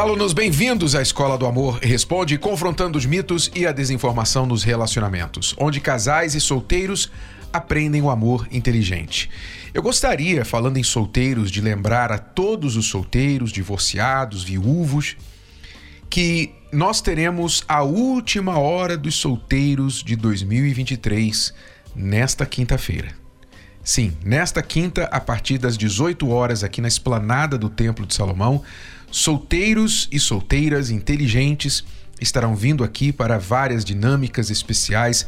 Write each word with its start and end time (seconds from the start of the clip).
Alunos, 0.00 0.32
bem-vindos 0.32 0.94
à 0.94 1.02
Escola 1.02 1.36
do 1.36 1.44
Amor 1.44 1.78
Responde, 1.82 2.38
confrontando 2.38 2.96
os 2.96 3.04
mitos 3.04 3.50
e 3.54 3.66
a 3.66 3.70
desinformação 3.70 4.46
nos 4.46 4.62
relacionamentos, 4.62 5.54
onde 5.58 5.78
casais 5.78 6.34
e 6.34 6.40
solteiros 6.40 7.12
aprendem 7.52 8.00
o 8.00 8.08
amor 8.08 8.48
inteligente. 8.50 9.28
Eu 9.74 9.82
gostaria, 9.82 10.42
falando 10.42 10.78
em 10.78 10.82
solteiros, 10.82 11.50
de 11.50 11.60
lembrar 11.60 12.10
a 12.10 12.16
todos 12.16 12.76
os 12.76 12.86
solteiros, 12.86 13.52
divorciados, 13.52 14.42
viúvos, 14.42 15.18
que 16.08 16.54
nós 16.72 17.02
teremos 17.02 17.62
a 17.68 17.82
última 17.82 18.58
hora 18.58 18.96
dos 18.96 19.16
solteiros 19.16 20.02
de 20.02 20.16
2023 20.16 21.52
nesta 21.94 22.46
quinta-feira. 22.46 23.12
Sim, 23.90 24.16
nesta 24.24 24.62
quinta, 24.62 25.06
a 25.10 25.18
partir 25.18 25.58
das 25.58 25.76
18 25.76 26.30
horas, 26.30 26.62
aqui 26.62 26.80
na 26.80 26.86
esplanada 26.86 27.58
do 27.58 27.68
Templo 27.68 28.06
de 28.06 28.14
Salomão, 28.14 28.62
solteiros 29.10 30.08
e 30.12 30.20
solteiras 30.20 30.90
inteligentes 30.90 31.84
estarão 32.20 32.54
vindo 32.54 32.84
aqui 32.84 33.12
para 33.12 33.36
várias 33.36 33.84
dinâmicas 33.84 34.48
especiais 34.48 35.26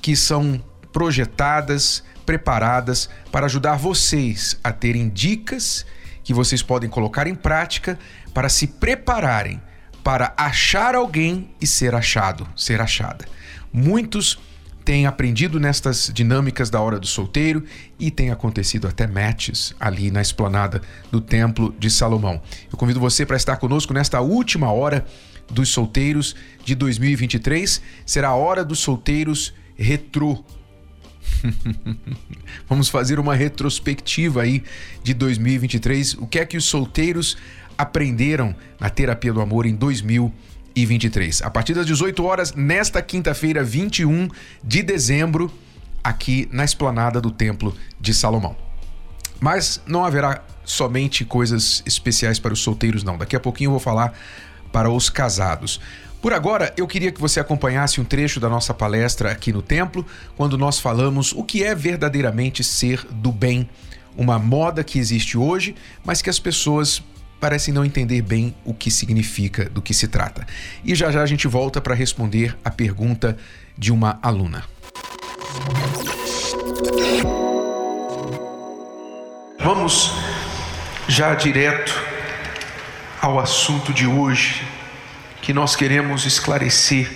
que 0.00 0.16
são 0.16 0.58
projetadas, 0.90 2.02
preparadas 2.24 3.10
para 3.30 3.44
ajudar 3.44 3.76
vocês 3.76 4.58
a 4.64 4.72
terem 4.72 5.10
dicas 5.10 5.84
que 6.24 6.32
vocês 6.32 6.62
podem 6.62 6.88
colocar 6.88 7.26
em 7.26 7.34
prática 7.34 7.98
para 8.32 8.48
se 8.48 8.68
prepararem 8.68 9.60
para 10.02 10.32
achar 10.34 10.94
alguém 10.94 11.50
e 11.60 11.66
ser 11.66 11.94
achado, 11.94 12.48
ser 12.56 12.80
achada. 12.80 13.26
Muitos 13.70 14.38
têm 14.88 15.04
aprendido 15.04 15.60
nestas 15.60 16.10
dinâmicas 16.14 16.70
da 16.70 16.80
hora 16.80 16.98
do 16.98 17.06
solteiro 17.06 17.62
e 18.00 18.10
tem 18.10 18.30
acontecido 18.30 18.88
até 18.88 19.06
matches 19.06 19.74
ali 19.78 20.10
na 20.10 20.22
esplanada 20.22 20.80
do 21.12 21.20
Templo 21.20 21.74
de 21.78 21.90
Salomão. 21.90 22.40
Eu 22.72 22.78
convido 22.78 22.98
você 22.98 23.26
para 23.26 23.36
estar 23.36 23.58
conosco 23.58 23.92
nesta 23.92 24.22
última 24.22 24.72
hora 24.72 25.04
dos 25.50 25.68
solteiros 25.68 26.34
de 26.64 26.74
2023. 26.74 27.82
Será 28.06 28.28
a 28.28 28.34
hora 28.34 28.64
dos 28.64 28.78
solteiros 28.78 29.52
retrô, 29.76 30.42
Vamos 32.66 32.88
fazer 32.88 33.20
uma 33.20 33.34
retrospectiva 33.34 34.40
aí 34.40 34.64
de 35.02 35.12
2023. 35.12 36.14
O 36.14 36.26
que 36.26 36.38
é 36.38 36.46
que 36.46 36.56
os 36.56 36.64
solteiros 36.64 37.36
aprenderam 37.76 38.56
na 38.80 38.88
terapia 38.88 39.34
do 39.34 39.42
amor 39.42 39.66
em 39.66 39.74
2023? 39.74 40.48
A 41.42 41.50
partir 41.50 41.74
das 41.74 41.86
18 41.86 42.24
horas, 42.24 42.54
nesta 42.54 43.02
quinta-feira, 43.02 43.64
21 43.64 44.28
de 44.62 44.82
dezembro, 44.82 45.52
aqui 46.02 46.48
na 46.52 46.64
esplanada 46.64 47.20
do 47.20 47.30
Templo 47.30 47.76
de 48.00 48.14
Salomão. 48.14 48.56
Mas 49.40 49.80
não 49.86 50.04
haverá 50.04 50.42
somente 50.64 51.24
coisas 51.24 51.82
especiais 51.86 52.38
para 52.38 52.52
os 52.52 52.60
solteiros, 52.60 53.02
não. 53.02 53.16
Daqui 53.16 53.34
a 53.36 53.40
pouquinho 53.40 53.68
eu 53.68 53.72
vou 53.72 53.80
falar 53.80 54.12
para 54.72 54.90
os 54.90 55.08
casados. 55.08 55.80
Por 56.20 56.32
agora, 56.32 56.72
eu 56.76 56.86
queria 56.86 57.12
que 57.12 57.20
você 57.20 57.38
acompanhasse 57.38 58.00
um 58.00 58.04
trecho 58.04 58.40
da 58.40 58.48
nossa 58.48 58.74
palestra 58.74 59.30
aqui 59.30 59.52
no 59.52 59.62
templo, 59.62 60.04
quando 60.36 60.58
nós 60.58 60.80
falamos 60.80 61.32
o 61.32 61.44
que 61.44 61.62
é 61.62 61.74
verdadeiramente 61.74 62.64
ser 62.64 63.06
do 63.10 63.30
bem, 63.30 63.68
uma 64.16 64.36
moda 64.38 64.82
que 64.82 64.98
existe 64.98 65.38
hoje, 65.38 65.76
mas 66.04 66.20
que 66.20 66.28
as 66.28 66.40
pessoas 66.40 67.02
parecem 67.40 67.72
não 67.72 67.84
entender 67.84 68.22
bem 68.22 68.54
o 68.64 68.74
que 68.74 68.90
significa, 68.90 69.68
do 69.68 69.80
que 69.80 69.94
se 69.94 70.08
trata. 70.08 70.46
E 70.84 70.94
já 70.94 71.10
já 71.10 71.22
a 71.22 71.26
gente 71.26 71.46
volta 71.46 71.80
para 71.80 71.94
responder 71.94 72.56
a 72.64 72.70
pergunta 72.70 73.36
de 73.76 73.92
uma 73.92 74.18
aluna. 74.22 74.64
Vamos 79.60 80.12
já 81.08 81.34
direto 81.34 81.92
ao 83.20 83.38
assunto 83.38 83.92
de 83.92 84.06
hoje 84.06 84.66
que 85.42 85.52
nós 85.52 85.74
queremos 85.74 86.26
esclarecer 86.26 87.10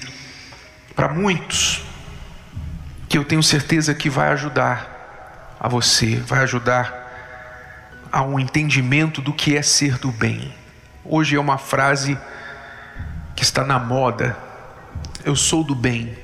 para 0.94 1.08
muitos, 1.08 1.82
que 3.08 3.18
eu 3.18 3.24
tenho 3.24 3.42
certeza 3.42 3.94
que 3.94 4.08
vai 4.08 4.28
ajudar 4.28 5.56
a 5.58 5.68
você, 5.68 6.16
vai 6.16 6.40
ajudar 6.40 7.01
a 8.12 8.22
um 8.22 8.38
entendimento 8.38 9.22
do 9.22 9.32
que 9.32 9.56
é 9.56 9.62
ser 9.62 9.96
do 9.98 10.12
bem. 10.12 10.52
Hoje 11.02 11.34
é 11.34 11.40
uma 11.40 11.56
frase 11.56 12.18
que 13.34 13.42
está 13.42 13.64
na 13.64 13.78
moda. 13.78 14.36
Eu 15.24 15.34
sou 15.34 15.64
do 15.64 15.74
bem. 15.74 16.14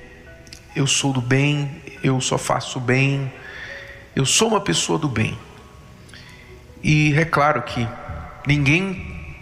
Eu 0.77 0.87
sou 0.87 1.15
do 1.15 1.23
bem, 1.23 1.83
eu 2.05 2.21
só 2.21 2.37
faço 2.37 2.79
bem. 2.79 3.33
Eu 4.15 4.27
sou 4.27 4.49
uma 4.49 4.61
pessoa 4.61 4.99
do 4.99 5.09
bem. 5.09 5.37
E 6.83 7.15
é 7.17 7.25
claro 7.25 7.63
que 7.63 7.89
ninguém 8.47 9.35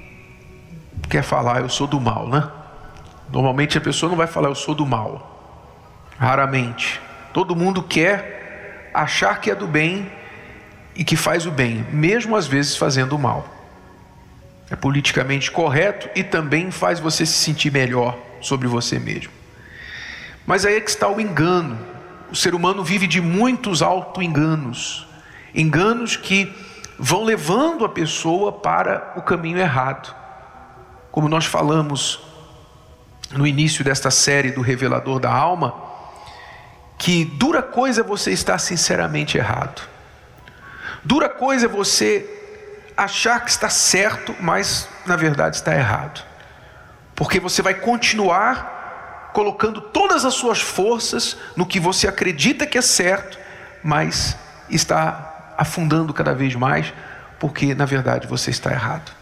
quer 1.11 1.23
falar 1.23 1.61
eu 1.61 1.69
sou 1.69 1.87
do 1.87 2.01
mal, 2.01 2.29
né? 2.29 2.49
Normalmente 3.31 3.77
a 3.77 3.81
pessoa 3.81 4.09
não 4.09 4.17
vai 4.17 4.29
falar 4.29 4.49
eu 4.49 4.55
sou 4.55 4.75
do 4.75 4.87
mal. 4.87 5.67
Raramente. 6.17 7.01
Todo 7.33 7.57
mundo 7.57 7.83
quer 7.83 8.91
achar 8.95 9.41
que 9.41 9.51
é 9.51 9.55
do 9.55 9.67
bem 9.67 10.11
e 10.97 11.05
que 11.05 11.17
faz 11.17 11.47
o 11.47 11.51
bem, 11.51 11.87
mesmo 11.93 12.35
às 12.35 12.47
vezes 12.47 12.77
fazendo 12.77 13.15
o 13.15 13.19
mal. 13.19 13.47
É 14.71 14.75
politicamente 14.75 15.51
correto 15.51 16.09
e 16.15 16.25
também 16.25 16.71
faz 16.71 16.99
você 16.99 17.25
se 17.25 17.35
sentir 17.35 17.71
melhor 17.71 18.19
sobre 18.41 18.67
você 18.67 18.99
mesmo. 18.99 19.33
Mas 20.47 20.65
aí 20.65 20.77
é 20.77 20.81
que 20.81 20.91
está 20.91 21.09
o 21.09 21.21
engano. 21.21 21.79
O 22.31 22.35
ser 22.35 22.55
humano 22.55 22.83
vive 22.83 23.07
de 23.07 23.21
muitos 23.21 23.83
auto-enganos, 23.83 25.07
enganos 25.55 26.17
que 26.17 26.53
vão 26.99 27.25
levando 27.25 27.85
a 27.85 27.89
pessoa 27.89 28.51
para 28.51 29.13
o 29.17 29.23
caminho 29.23 29.59
errado. 29.59 30.15
Como 31.13 31.29
nós 31.29 31.45
falamos 31.45 32.21
no 33.33 33.47
início 33.47 33.85
desta 33.85 34.11
série 34.11 34.51
do 34.51 34.61
Revelador 34.61 35.21
da 35.21 35.33
Alma, 35.33 35.75
que 36.99 37.25
dura 37.25 37.63
coisa 37.63 38.01
é 38.01 38.05
você 38.05 38.33
estar 38.33 38.59
sinceramente 38.59 39.37
errado. 39.37 39.96
Dura 41.07 41.29
coisa 41.29 41.67
é 41.67 41.69
você 41.69 42.29
achar 42.97 43.39
que 43.45 43.49
está 43.49 43.71
certo, 43.71 44.35
mas 44.41 44.89
na 45.07 45.15
verdade 45.15 45.55
está 45.55 45.73
errado. 45.73 46.21
Porque 47.15 47.39
você 47.39 47.63
vai 47.63 47.75
continuar 47.75 49.31
colocando 49.33 49.81
todas 49.81 50.25
as 50.25 50.35
suas 50.35 50.61
forças 50.61 51.37
no 51.55 51.65
que 51.65 51.79
você 51.79 52.09
acredita 52.09 52.67
que 52.67 52.77
é 52.77 52.83
certo, 52.83 53.39
mas 53.85 54.37
está 54.69 55.55
afundando 55.57 56.13
cada 56.13 56.35
vez 56.35 56.57
mais, 56.57 56.93
porque 57.39 57.73
na 57.73 57.85
verdade 57.85 58.27
você 58.27 58.51
está 58.51 58.73
errado. 58.73 59.13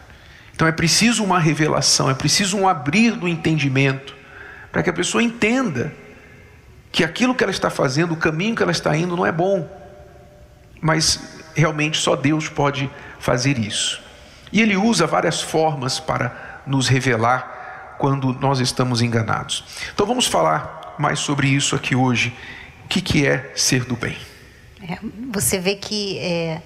Então 0.54 0.66
é 0.66 0.72
preciso 0.72 1.22
uma 1.22 1.38
revelação, 1.38 2.08
é 2.08 2.14
preciso 2.14 2.56
um 2.56 2.66
abrir 2.66 3.10
do 3.10 3.28
entendimento, 3.28 4.16
para 4.72 4.82
que 4.82 4.88
a 4.88 4.94
pessoa 4.94 5.22
entenda 5.22 5.92
que 6.90 7.04
aquilo 7.04 7.34
que 7.34 7.44
ela 7.44 7.50
está 7.50 7.68
fazendo, 7.68 8.14
o 8.14 8.16
caminho 8.16 8.56
que 8.56 8.62
ela 8.62 8.72
está 8.72 8.96
indo, 8.96 9.14
não 9.14 9.26
é 9.26 9.32
bom. 9.32 9.68
Mas 10.80 11.33
realmente 11.54 11.98
só 11.98 12.16
Deus 12.16 12.48
pode 12.48 12.90
fazer 13.18 13.58
isso. 13.58 14.02
E 14.52 14.60
Ele 14.60 14.76
usa 14.76 15.06
várias 15.06 15.40
formas 15.40 15.98
para 15.98 16.62
nos 16.66 16.88
revelar 16.88 17.96
quando 17.98 18.32
nós 18.34 18.60
estamos 18.60 19.02
enganados. 19.02 19.64
Então 19.92 20.06
vamos 20.06 20.26
falar 20.26 20.94
mais 20.98 21.18
sobre 21.18 21.48
isso 21.48 21.74
aqui 21.74 21.94
hoje. 21.94 22.36
O 22.84 22.88
que, 22.88 23.00
que 23.00 23.26
é 23.26 23.52
ser 23.54 23.84
do 23.84 23.96
bem? 23.96 24.16
É, 24.88 24.98
você 25.32 25.58
vê 25.58 25.74
que. 25.76 26.18
É 26.18 26.62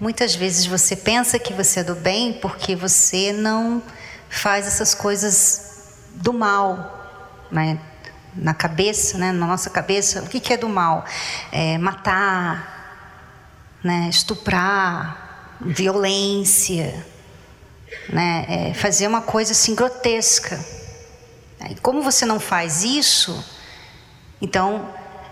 Muitas 0.00 0.34
vezes 0.34 0.64
você 0.64 0.96
pensa 0.96 1.38
que 1.38 1.52
você 1.52 1.80
é 1.80 1.84
do 1.84 1.94
bem 1.94 2.32
porque 2.32 2.74
você 2.74 3.34
não 3.34 3.82
faz 4.30 4.66
essas 4.66 4.94
coisas 4.94 5.98
do 6.14 6.32
mal, 6.32 7.46
né? 7.52 7.78
na 8.34 8.54
cabeça, 8.54 9.18
né? 9.18 9.30
na 9.30 9.46
nossa 9.46 9.68
cabeça. 9.68 10.22
O 10.22 10.26
que, 10.26 10.54
é 10.54 10.56
do 10.56 10.70
mal? 10.70 11.04
É 11.52 11.76
matar, 11.76 12.79
né? 13.82 14.08
estuprar, 14.08 15.56
violência, 15.60 17.06
né? 18.08 18.46
É 18.48 18.74
fazer 18.74 19.06
uma 19.06 19.22
coisa 19.22 19.52
assim 19.52 19.74
grotesca. 19.74 20.58
E 21.68 21.74
como 21.76 22.02
você 22.02 22.24
não 22.24 22.40
faz 22.40 22.82
isso, 22.82 23.44
então 24.40 24.88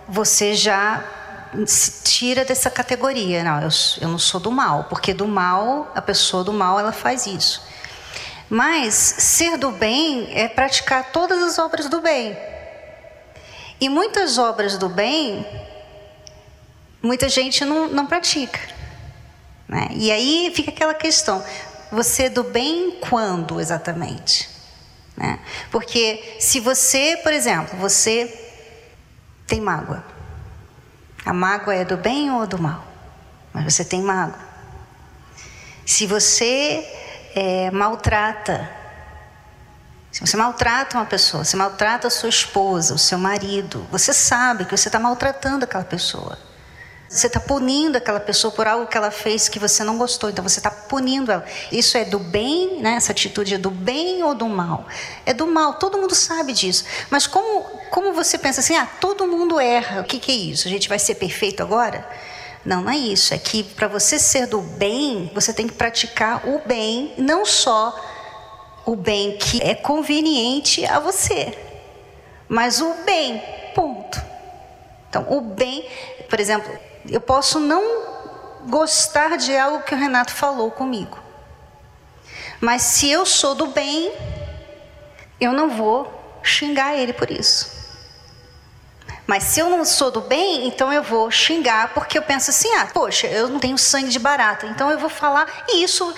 você 0.06 0.54
já 0.54 1.02
tira 2.04 2.44
dessa 2.44 2.70
categoria. 2.70 3.42
Não, 3.42 3.62
eu, 3.62 3.68
eu 4.00 4.08
não 4.08 4.18
sou 4.18 4.40
do 4.40 4.50
mal, 4.50 4.84
porque 4.84 5.14
do 5.14 5.26
mal, 5.26 5.90
a 5.94 6.02
pessoa 6.02 6.44
do 6.44 6.52
mal, 6.52 6.78
ela 6.78 6.92
faz 6.92 7.26
isso. 7.26 7.62
Mas 8.50 8.94
ser 8.94 9.58
do 9.58 9.70
bem 9.70 10.30
é 10.32 10.48
praticar 10.48 11.10
todas 11.12 11.42
as 11.42 11.58
obras 11.58 11.88
do 11.88 12.00
bem. 12.00 12.36
E 13.80 13.88
muitas 13.88 14.38
obras 14.38 14.76
do 14.76 14.88
bem, 14.88 15.46
muita 17.02 17.28
gente 17.28 17.64
não, 17.64 17.88
não 17.88 18.06
pratica. 18.06 18.58
Né? 19.66 19.88
E 19.92 20.10
aí 20.10 20.52
fica 20.54 20.70
aquela 20.70 20.94
questão: 20.94 21.44
você 21.90 22.24
é 22.24 22.30
do 22.30 22.44
bem 22.44 22.98
quando 23.08 23.60
exatamente? 23.60 24.48
Né? 25.16 25.38
Porque 25.70 26.36
se 26.40 26.60
você, 26.60 27.18
por 27.22 27.32
exemplo, 27.32 27.76
você 27.78 28.32
tem 29.46 29.60
mágoa. 29.60 30.04
A 31.24 31.32
mágoa 31.32 31.74
é 31.74 31.84
do 31.84 31.96
bem 31.96 32.30
ou 32.30 32.46
do 32.46 32.58
mal? 32.58 32.84
Mas 33.52 33.74
você 33.74 33.84
tem 33.84 34.00
mágoa. 34.00 34.38
Se 35.84 36.06
você 36.06 36.86
é, 37.34 37.70
maltrata, 37.70 38.70
se 40.12 40.20
você 40.20 40.36
maltrata 40.36 40.96
uma 40.96 41.06
pessoa, 41.06 41.44
você 41.44 41.56
maltrata 41.56 42.08
a 42.08 42.10
sua 42.10 42.28
esposa, 42.28 42.94
o 42.94 42.98
seu 42.98 43.18
marido, 43.18 43.86
você 43.90 44.12
sabe 44.12 44.64
que 44.64 44.76
você 44.76 44.88
está 44.88 44.98
maltratando 44.98 45.64
aquela 45.64 45.84
pessoa. 45.84 46.38
Você 47.08 47.26
está 47.26 47.40
punindo 47.40 47.96
aquela 47.96 48.20
pessoa 48.20 48.52
por 48.52 48.66
algo 48.66 48.86
que 48.86 48.96
ela 48.96 49.10
fez 49.10 49.48
que 49.48 49.58
você 49.58 49.82
não 49.82 49.96
gostou, 49.96 50.28
então 50.28 50.46
você 50.46 50.58
está 50.58 50.70
punindo 50.70 51.32
ela. 51.32 51.44
Isso 51.72 51.96
é 51.96 52.04
do 52.04 52.18
bem, 52.18 52.82
né? 52.82 52.96
essa 52.96 53.12
atitude 53.12 53.54
é 53.54 53.58
do 53.58 53.70
bem 53.70 54.22
ou 54.22 54.34
do 54.34 54.46
mal? 54.46 54.86
É 55.24 55.32
do 55.32 55.46
mal, 55.46 55.74
todo 55.74 55.96
mundo 55.96 56.14
sabe 56.14 56.52
disso. 56.52 56.84
Mas 57.08 57.26
como, 57.26 57.62
como 57.90 58.12
você 58.12 58.36
pensa 58.36 58.60
assim, 58.60 58.76
ah, 58.76 58.86
todo 59.00 59.26
mundo 59.26 59.58
erra, 59.58 60.02
o 60.02 60.04
que, 60.04 60.18
que 60.18 60.30
é 60.30 60.34
isso? 60.34 60.68
A 60.68 60.70
gente 60.70 60.86
vai 60.86 60.98
ser 60.98 61.14
perfeito 61.14 61.62
agora? 61.62 62.06
Não, 62.62 62.82
não 62.82 62.92
é 62.92 62.98
isso. 62.98 63.32
É 63.32 63.38
que 63.38 63.62
para 63.62 63.88
você 63.88 64.18
ser 64.18 64.46
do 64.46 64.60
bem, 64.60 65.30
você 65.34 65.54
tem 65.54 65.66
que 65.66 65.72
praticar 65.72 66.46
o 66.46 66.60
bem, 66.66 67.14
não 67.16 67.46
só 67.46 67.98
o 68.84 68.94
bem 68.94 69.38
que 69.38 69.62
é 69.62 69.74
conveniente 69.74 70.84
a 70.84 71.00
você, 71.00 71.56
mas 72.46 72.82
o 72.82 72.92
bem, 73.06 73.42
ponto. 73.74 74.22
Então, 75.08 75.26
o 75.30 75.40
bem, 75.40 75.86
por 76.28 76.38
exemplo, 76.38 76.87
eu 77.08 77.20
posso 77.20 77.58
não 77.58 77.82
gostar 78.66 79.36
de 79.36 79.56
algo 79.56 79.82
que 79.82 79.94
o 79.94 79.98
Renato 79.98 80.32
falou 80.32 80.70
comigo. 80.70 81.18
Mas 82.60 82.82
se 82.82 83.08
eu 83.08 83.24
sou 83.24 83.54
do 83.54 83.68
bem, 83.68 84.12
eu 85.40 85.52
não 85.52 85.70
vou 85.70 86.40
xingar 86.42 86.96
ele 86.96 87.12
por 87.12 87.30
isso. 87.30 87.78
Mas 89.28 89.42
se 89.44 89.60
eu 89.60 89.68
não 89.68 89.84
sou 89.84 90.10
do 90.10 90.22
bem, 90.22 90.66
então 90.66 90.90
eu 90.90 91.02
vou 91.02 91.30
xingar, 91.30 91.92
porque 91.92 92.16
eu 92.16 92.22
penso 92.22 92.48
assim: 92.48 92.74
ah, 92.76 92.88
poxa, 92.92 93.26
eu 93.26 93.46
não 93.46 93.60
tenho 93.60 93.76
sangue 93.76 94.08
de 94.08 94.18
barata, 94.18 94.66
então 94.66 94.90
eu 94.90 94.98
vou 94.98 95.10
falar 95.10 95.46
isso, 95.74 96.14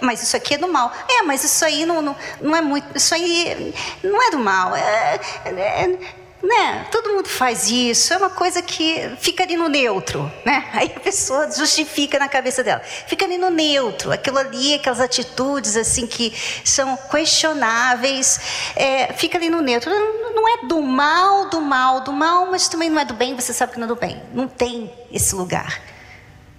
mas 0.00 0.22
isso 0.22 0.36
aqui 0.36 0.54
é 0.54 0.58
do 0.58 0.68
mal. 0.68 0.92
É, 1.08 1.22
mas 1.22 1.42
isso 1.42 1.64
aí 1.64 1.84
não, 1.84 2.00
não, 2.00 2.16
não 2.40 2.54
é 2.54 2.60
muito, 2.60 2.96
isso 2.96 3.12
aí 3.14 3.74
não 4.02 4.22
é 4.22 4.30
do 4.30 4.38
mal. 4.38 4.76
É, 4.76 5.20
é, 5.46 5.98
né? 6.42 6.86
Todo 6.90 7.10
mundo 7.10 7.28
faz 7.28 7.70
isso, 7.70 8.12
é 8.12 8.16
uma 8.16 8.30
coisa 8.30 8.60
que 8.60 9.10
fica 9.20 9.44
ali 9.44 9.56
no 9.56 9.68
neutro, 9.68 10.30
né? 10.44 10.68
Aí 10.74 10.92
a 10.94 11.00
pessoa 11.00 11.50
justifica 11.50 12.18
na 12.18 12.28
cabeça 12.28 12.64
dela. 12.64 12.80
Fica 12.80 13.24
ali 13.24 13.38
no 13.38 13.48
neutro, 13.48 14.10
aquilo 14.10 14.38
ali, 14.38 14.74
aquelas 14.74 15.00
atitudes 15.00 15.76
assim 15.76 16.06
que 16.06 16.32
são 16.64 16.96
questionáveis, 17.10 18.40
é, 18.74 19.12
fica 19.12 19.38
ali 19.38 19.48
no 19.48 19.60
neutro. 19.60 19.90
Não 20.34 20.48
é 20.48 20.66
do 20.66 20.82
mal, 20.82 21.48
do 21.48 21.60
mal, 21.60 22.00
do 22.00 22.12
mal, 22.12 22.50
mas 22.50 22.68
também 22.68 22.90
não 22.90 22.98
é 22.98 23.04
do 23.04 23.14
bem, 23.14 23.36
você 23.36 23.52
sabe 23.52 23.72
que 23.72 23.78
não 23.78 23.84
é 23.84 23.88
do 23.88 23.96
bem. 23.96 24.20
Não 24.34 24.48
tem 24.48 24.92
esse 25.12 25.34
lugar. 25.34 25.80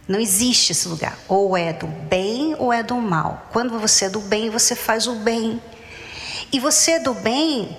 Não 0.07 0.19
existe 0.19 0.71
esse 0.71 0.88
lugar. 0.88 1.18
Ou 1.27 1.57
é 1.57 1.74
do 1.74 1.88
bem 1.88 2.56
ou 2.57 2.71
é 2.71 2.83
do 2.83 2.95
mal. 2.95 3.47
Quando 3.51 3.77
você 3.80 4.06
é 4.06 4.09
do 4.09 4.19
bem, 4.19 4.50
você 4.50 4.75
faz 4.75 5.07
o 5.07 5.15
bem. 5.15 5.62
E 6.51 6.59
você 6.59 6.91
é 6.91 7.00
do 7.00 7.13
bem 7.13 7.77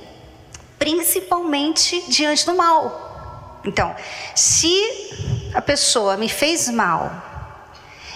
principalmente 0.84 2.04
diante 2.08 2.44
do 2.44 2.54
mal. 2.54 3.58
Então, 3.64 3.96
se 4.34 5.50
a 5.54 5.62
pessoa 5.62 6.18
me 6.18 6.28
fez 6.28 6.68
mal 6.68 7.10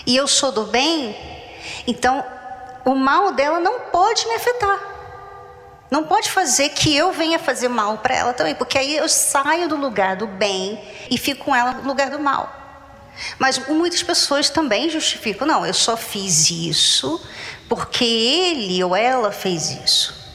e 0.07 0.15
eu 0.15 0.29
sou 0.29 0.53
do 0.53 0.65
bem, 0.65 1.17
então 1.87 2.23
o 2.85 2.95
mal 2.95 3.33
dela 3.33 3.59
não 3.59 3.81
pode 3.91 4.27
me 4.27 4.35
afetar. 4.35 4.81
Não 5.91 6.05
pode 6.05 6.31
fazer 6.31 6.69
que 6.69 6.95
eu 6.95 7.11
venha 7.11 7.39
fazer 7.39 7.69
mal 7.69 7.97
para 7.97 8.15
ela 8.15 8.35
também, 8.35 8.55
porque 8.55 8.77
aí 8.77 8.95
eu 8.95 9.09
saio 9.09 9.67
do 9.67 9.77
lugar 9.77 10.17
do 10.17 10.27
bem 10.27 10.79
e 11.11 11.17
fico 11.17 11.47
com 11.47 11.57
ela 11.57 11.73
no 11.73 11.89
lugar 11.89 12.11
do 12.11 12.19
mal. 12.19 12.55
Mas 13.39 13.67
muitas 13.67 14.03
pessoas 14.03 14.51
também 14.51 14.91
justificam: 14.91 15.47
não, 15.47 15.65
eu 15.65 15.73
só 15.73 15.97
fiz 15.97 16.51
isso 16.51 17.19
porque 17.67 18.05
ele 18.05 18.85
ou 18.85 18.95
ela 18.95 19.33
fez 19.33 19.71
isso. 19.71 20.28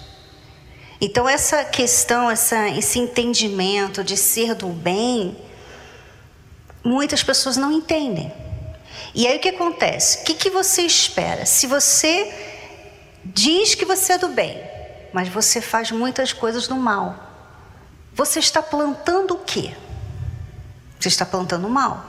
Então, 1.06 1.28
essa 1.28 1.66
questão, 1.66 2.32
essa, 2.32 2.70
esse 2.70 2.98
entendimento 2.98 4.06
de 4.06 4.16
ser 4.16 4.56
do 4.56 4.70
bem, 4.70 5.38
muitas 6.82 7.22
pessoas 7.22 7.58
não 7.58 7.74
entendem. 7.74 8.34
E 9.14 9.28
aí 9.28 9.36
o 9.36 9.40
que 9.42 9.50
acontece? 9.50 10.20
O 10.20 10.24
que, 10.24 10.34
que 10.34 10.50
você 10.50 10.84
espera? 10.84 11.46
Se 11.46 11.68
você 11.68 12.34
diz 13.26 13.76
que 13.76 13.84
você 13.84 14.14
é 14.14 14.18
do 14.18 14.30
bem, 14.30 14.58
mas 15.12 15.28
você 15.28 15.60
faz 15.60 15.92
muitas 15.92 16.32
coisas 16.32 16.70
do 16.70 16.76
mal, 16.78 17.20
você 18.14 18.40
está 18.40 18.62
plantando 18.62 19.34
o 19.34 19.40
quê? 19.40 19.74
Você 20.98 21.10
está 21.10 21.26
plantando 21.26 21.68
o 21.68 21.70
mal. 21.70 22.02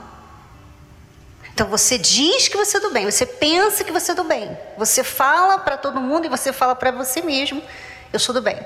Então 1.53 1.67
você 1.67 1.97
diz 1.97 2.47
que 2.47 2.55
você 2.55 2.77
é 2.77 2.79
do 2.79 2.91
bem, 2.91 3.03
você 3.03 3.25
pensa 3.25 3.83
que 3.83 3.91
você 3.91 4.13
é 4.13 4.15
do 4.15 4.23
bem, 4.23 4.57
você 4.77 5.03
fala 5.03 5.57
para 5.57 5.75
todo 5.75 5.99
mundo 5.99 6.27
e 6.27 6.29
você 6.29 6.53
fala 6.53 6.73
para 6.73 6.91
você 6.91 7.21
mesmo: 7.21 7.61
eu 8.13 8.19
sou 8.19 8.33
do 8.33 8.41
bem. 8.41 8.57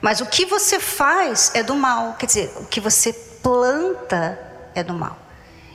Mas 0.00 0.20
o 0.20 0.26
que 0.26 0.44
você 0.44 0.78
faz 0.78 1.50
é 1.54 1.62
do 1.62 1.74
mal, 1.74 2.14
quer 2.14 2.26
dizer, 2.26 2.52
o 2.56 2.64
que 2.64 2.80
você 2.80 3.12
planta 3.42 4.38
é 4.74 4.82
do 4.82 4.94
mal. 4.94 5.26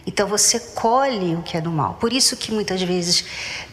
Então 0.06 0.28
você 0.28 0.60
colhe 0.60 1.36
o 1.36 1.44
que 1.44 1.56
é 1.56 1.62
do 1.62 1.72
mal. 1.72 1.94
Por 1.96 2.12
isso 2.12 2.36
que 2.36 2.52
muitas 2.52 2.82
vezes 2.82 3.24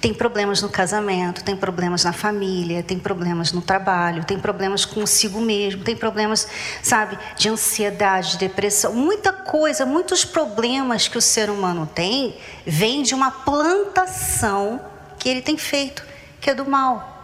tem 0.01 0.13
problemas 0.13 0.61
no 0.61 0.69
casamento, 0.69 1.43
tem 1.43 1.57
problemas 1.57 2.05
na 2.05 2.13
família, 2.13 2.83
tem 2.83 2.99
problemas 2.99 3.51
no 3.51 3.63
trabalho, 3.63 4.25
tem 4.25 4.39
problemas 4.39 4.85
consigo 4.85 5.41
mesmo, 5.41 5.83
tem 5.83 5.97
problemas, 5.97 6.47
sabe, 6.83 7.19
de 7.37 7.49
ansiedade, 7.49 8.33
de 8.33 8.39
depressão, 8.39 8.93
muita 8.93 9.33
coisa, 9.33 9.87
muitos 9.87 10.25
problemas 10.25 11.09
que 11.09 11.17
o 11.17 11.23
ser 11.23 11.49
humano 11.49 11.89
tem 11.93 12.37
vem 12.67 13.03
de 13.03 13.15
uma 13.15 13.31
plantação 13.31 14.81
que 15.19 15.29
ele 15.29 15.41
tem 15.41 15.57
feito, 15.57 16.05
que 16.41 16.51
é 16.51 16.55
do 16.55 16.69
mal. 16.69 17.18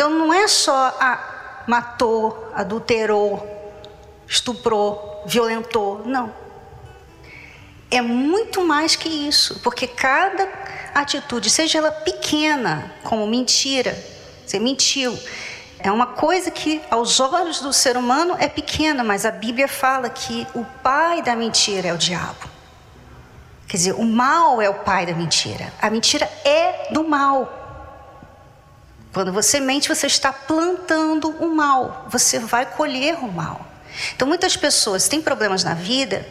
Então 0.00 0.08
não 0.08 0.32
é 0.32 0.48
só 0.48 0.96
a 0.98 1.62
matou, 1.66 2.50
adulterou, 2.54 3.46
estuprou, 4.26 5.22
violentou, 5.26 6.00
não. 6.06 6.32
É 7.90 8.00
muito 8.00 8.64
mais 8.64 8.96
que 8.96 9.10
isso, 9.10 9.60
porque 9.60 9.86
cada 9.86 10.48
atitude, 10.94 11.50
seja 11.50 11.76
ela 11.76 11.90
pequena, 11.90 12.90
como 13.04 13.26
mentira, 13.26 13.94
você 14.46 14.58
mentiu, 14.58 15.18
é 15.78 15.92
uma 15.92 16.06
coisa 16.06 16.50
que 16.50 16.80
aos 16.90 17.20
olhos 17.20 17.60
do 17.60 17.70
ser 17.70 17.98
humano 17.98 18.34
é 18.38 18.48
pequena, 18.48 19.04
mas 19.04 19.26
a 19.26 19.30
Bíblia 19.30 19.68
fala 19.68 20.08
que 20.08 20.46
o 20.54 20.64
pai 20.82 21.20
da 21.20 21.36
mentira 21.36 21.88
é 21.88 21.92
o 21.92 21.98
diabo. 21.98 22.48
Quer 23.68 23.76
dizer, 23.76 23.92
o 23.92 24.06
mal 24.06 24.62
é 24.62 24.70
o 24.70 24.76
pai 24.76 25.04
da 25.04 25.12
mentira. 25.12 25.70
A 25.78 25.90
mentira 25.90 26.24
é 26.42 26.88
do 26.90 27.04
mal. 27.04 27.59
Quando 29.12 29.32
você 29.32 29.58
mente, 29.58 29.88
você 29.88 30.06
está 30.06 30.32
plantando 30.32 31.30
o 31.40 31.48
mal, 31.54 32.06
você 32.08 32.38
vai 32.38 32.64
colher 32.64 33.16
o 33.16 33.30
mal. 33.30 33.66
Então, 34.14 34.26
muitas 34.26 34.56
pessoas 34.56 35.08
têm 35.08 35.20
problemas 35.20 35.64
na 35.64 35.74
vida, 35.74 36.24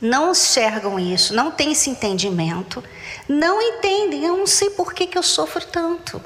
não 0.00 0.32
enxergam 0.32 0.98
isso, 0.98 1.34
não 1.34 1.52
têm 1.52 1.70
esse 1.70 1.88
entendimento, 1.88 2.82
não 3.28 3.62
entendem. 3.62 4.24
Eu 4.24 4.36
não 4.36 4.46
sei 4.46 4.70
por 4.70 4.92
que, 4.92 5.06
que 5.06 5.16
eu 5.16 5.22
sofro 5.22 5.64
tanto. 5.64 6.20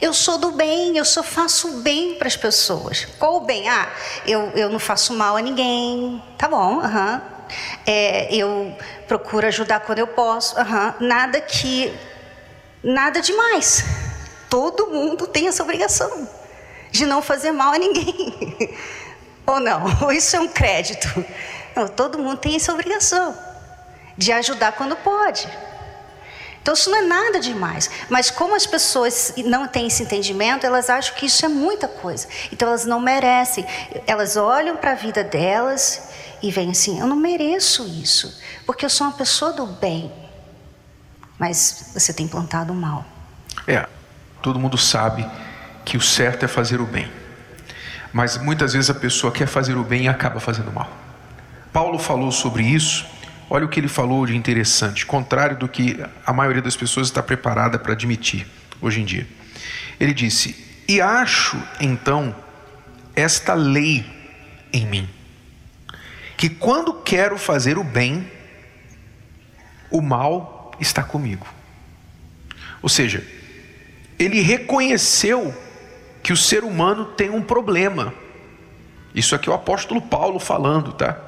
Eu 0.00 0.12
sou 0.14 0.38
do 0.38 0.52
bem, 0.52 0.96
eu 0.96 1.04
só 1.04 1.22
faço 1.22 1.80
bem 1.80 2.14
para 2.14 2.28
as 2.28 2.36
pessoas. 2.36 3.06
Qual 3.18 3.36
o 3.36 3.40
bem? 3.40 3.68
Ah, 3.68 3.88
eu, 4.26 4.50
eu 4.54 4.68
não 4.68 4.78
faço 4.78 5.12
mal 5.14 5.36
a 5.36 5.40
ninguém. 5.40 6.22
Tá 6.38 6.48
bom, 6.48 6.80
aham. 6.80 7.14
Uhum. 7.14 7.42
É, 7.86 8.34
eu 8.34 8.76
procuro 9.06 9.46
ajudar 9.46 9.80
quando 9.80 9.98
eu 9.98 10.06
posso. 10.06 10.56
Uhum. 10.56 10.94
Nada 11.00 11.40
que. 11.40 11.92
Nada 12.82 13.20
demais 13.20 13.84
todo 14.52 14.88
mundo 14.88 15.26
tem 15.26 15.48
essa 15.48 15.62
obrigação 15.62 16.28
de 16.90 17.06
não 17.06 17.22
fazer 17.22 17.52
mal 17.52 17.72
a 17.72 17.78
ninguém. 17.78 18.76
Ou 19.46 19.58
não? 19.58 19.82
Ou 20.02 20.12
isso 20.12 20.36
é 20.36 20.40
um 20.40 20.46
crédito? 20.46 21.08
Não, 21.74 21.88
todo 21.88 22.18
mundo 22.18 22.36
tem 22.36 22.56
essa 22.56 22.70
obrigação 22.70 23.34
de 24.14 24.30
ajudar 24.30 24.72
quando 24.72 24.94
pode. 24.96 25.48
Então 26.60 26.74
isso 26.74 26.90
não 26.90 26.98
é 26.98 27.00
nada 27.00 27.40
demais. 27.40 27.88
Mas 28.10 28.30
como 28.30 28.54
as 28.54 28.66
pessoas 28.66 29.32
não 29.38 29.66
têm 29.66 29.86
esse 29.86 30.02
entendimento, 30.02 30.66
elas 30.66 30.90
acham 30.90 31.14
que 31.14 31.24
isso 31.24 31.46
é 31.46 31.48
muita 31.48 31.88
coisa. 31.88 32.28
Então 32.52 32.68
elas 32.68 32.84
não 32.84 33.00
merecem. 33.00 33.64
Elas 34.06 34.36
olham 34.36 34.76
para 34.76 34.90
a 34.90 34.94
vida 34.94 35.24
delas 35.24 36.10
e 36.42 36.50
veem 36.50 36.72
assim: 36.72 37.00
eu 37.00 37.06
não 37.06 37.16
mereço 37.16 37.86
isso, 37.86 38.38
porque 38.66 38.84
eu 38.84 38.90
sou 38.90 39.06
uma 39.06 39.16
pessoa 39.16 39.54
do 39.54 39.64
bem. 39.64 40.12
Mas 41.38 41.90
você 41.94 42.12
tem 42.12 42.28
plantado 42.28 42.74
mal. 42.74 43.02
É, 43.66 43.88
Todo 44.42 44.58
mundo 44.58 44.76
sabe 44.76 45.24
que 45.84 45.96
o 45.96 46.00
certo 46.00 46.44
é 46.44 46.48
fazer 46.48 46.80
o 46.80 46.86
bem. 46.86 47.10
Mas 48.12 48.36
muitas 48.36 48.72
vezes 48.74 48.90
a 48.90 48.94
pessoa 48.94 49.32
quer 49.32 49.46
fazer 49.46 49.76
o 49.76 49.84
bem 49.84 50.04
e 50.04 50.08
acaba 50.08 50.40
fazendo 50.40 50.70
mal. 50.70 50.90
Paulo 51.72 51.98
falou 51.98 52.30
sobre 52.30 52.62
isso. 52.64 53.06
Olha 53.48 53.64
o 53.64 53.68
que 53.68 53.80
ele 53.80 53.88
falou 53.88 54.26
de 54.26 54.36
interessante, 54.36 55.04
contrário 55.06 55.56
do 55.56 55.68
que 55.68 56.02
a 56.24 56.32
maioria 56.32 56.62
das 56.62 56.76
pessoas 56.76 57.08
está 57.08 57.22
preparada 57.22 57.78
para 57.78 57.92
admitir 57.92 58.46
hoje 58.80 59.00
em 59.00 59.04
dia. 59.04 59.26
Ele 60.00 60.14
disse: 60.14 60.82
E 60.88 61.00
acho 61.00 61.56
então 61.80 62.34
esta 63.14 63.54
lei 63.54 64.04
em 64.72 64.86
mim, 64.86 65.08
que 66.36 66.48
quando 66.48 66.94
quero 66.94 67.36
fazer 67.36 67.76
o 67.76 67.84
bem, 67.84 68.30
o 69.90 70.00
mal 70.00 70.72
está 70.80 71.02
comigo. 71.02 71.46
Ou 72.80 72.88
seja, 72.88 73.22
ele 74.22 74.40
reconheceu 74.40 75.54
que 76.22 76.32
o 76.32 76.36
ser 76.36 76.64
humano 76.64 77.04
tem 77.04 77.30
um 77.30 77.42
problema. 77.42 78.14
Isso 79.14 79.34
aqui 79.34 79.48
é 79.48 79.52
o 79.52 79.54
apóstolo 79.54 80.00
Paulo 80.00 80.38
falando, 80.38 80.92
tá? 80.92 81.18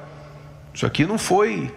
Isso 0.73 0.85
aqui 0.85 1.05
não 1.05 1.17
foi 1.17 1.73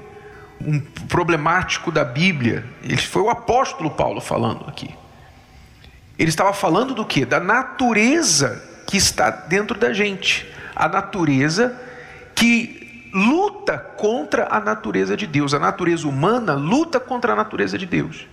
um 0.61 0.81
problemático 1.09 1.91
da 1.93 2.05
Bíblia, 2.05 2.65
ele 2.83 2.97
foi 2.97 3.23
o 3.23 3.31
apóstolo 3.31 3.91
Paulo 3.91 4.21
falando 4.21 4.65
aqui. 4.69 4.95
Ele 6.19 6.31
estava 6.31 6.53
falando 6.53 6.95
do 6.95 7.05
que? 7.05 7.25
Da 7.25 7.39
natureza 7.39 8.63
que 8.87 8.97
está 8.97 9.31
dentro 9.31 9.79
da 9.79 9.93
gente, 9.93 10.49
a 10.75 10.89
natureza 10.89 11.79
que 12.35 13.11
luta 13.13 13.79
contra 13.79 14.49
a 14.51 14.61
natureza 14.61 15.17
de 15.17 15.27
Deus. 15.27 15.55
A 15.55 15.59
natureza 15.59 16.07
humana 16.09 16.55
luta 16.55 16.99
contra 16.99 17.33
a 17.33 17.37
natureza 17.37 17.79
de 17.79 17.87
Deus. 17.87 18.27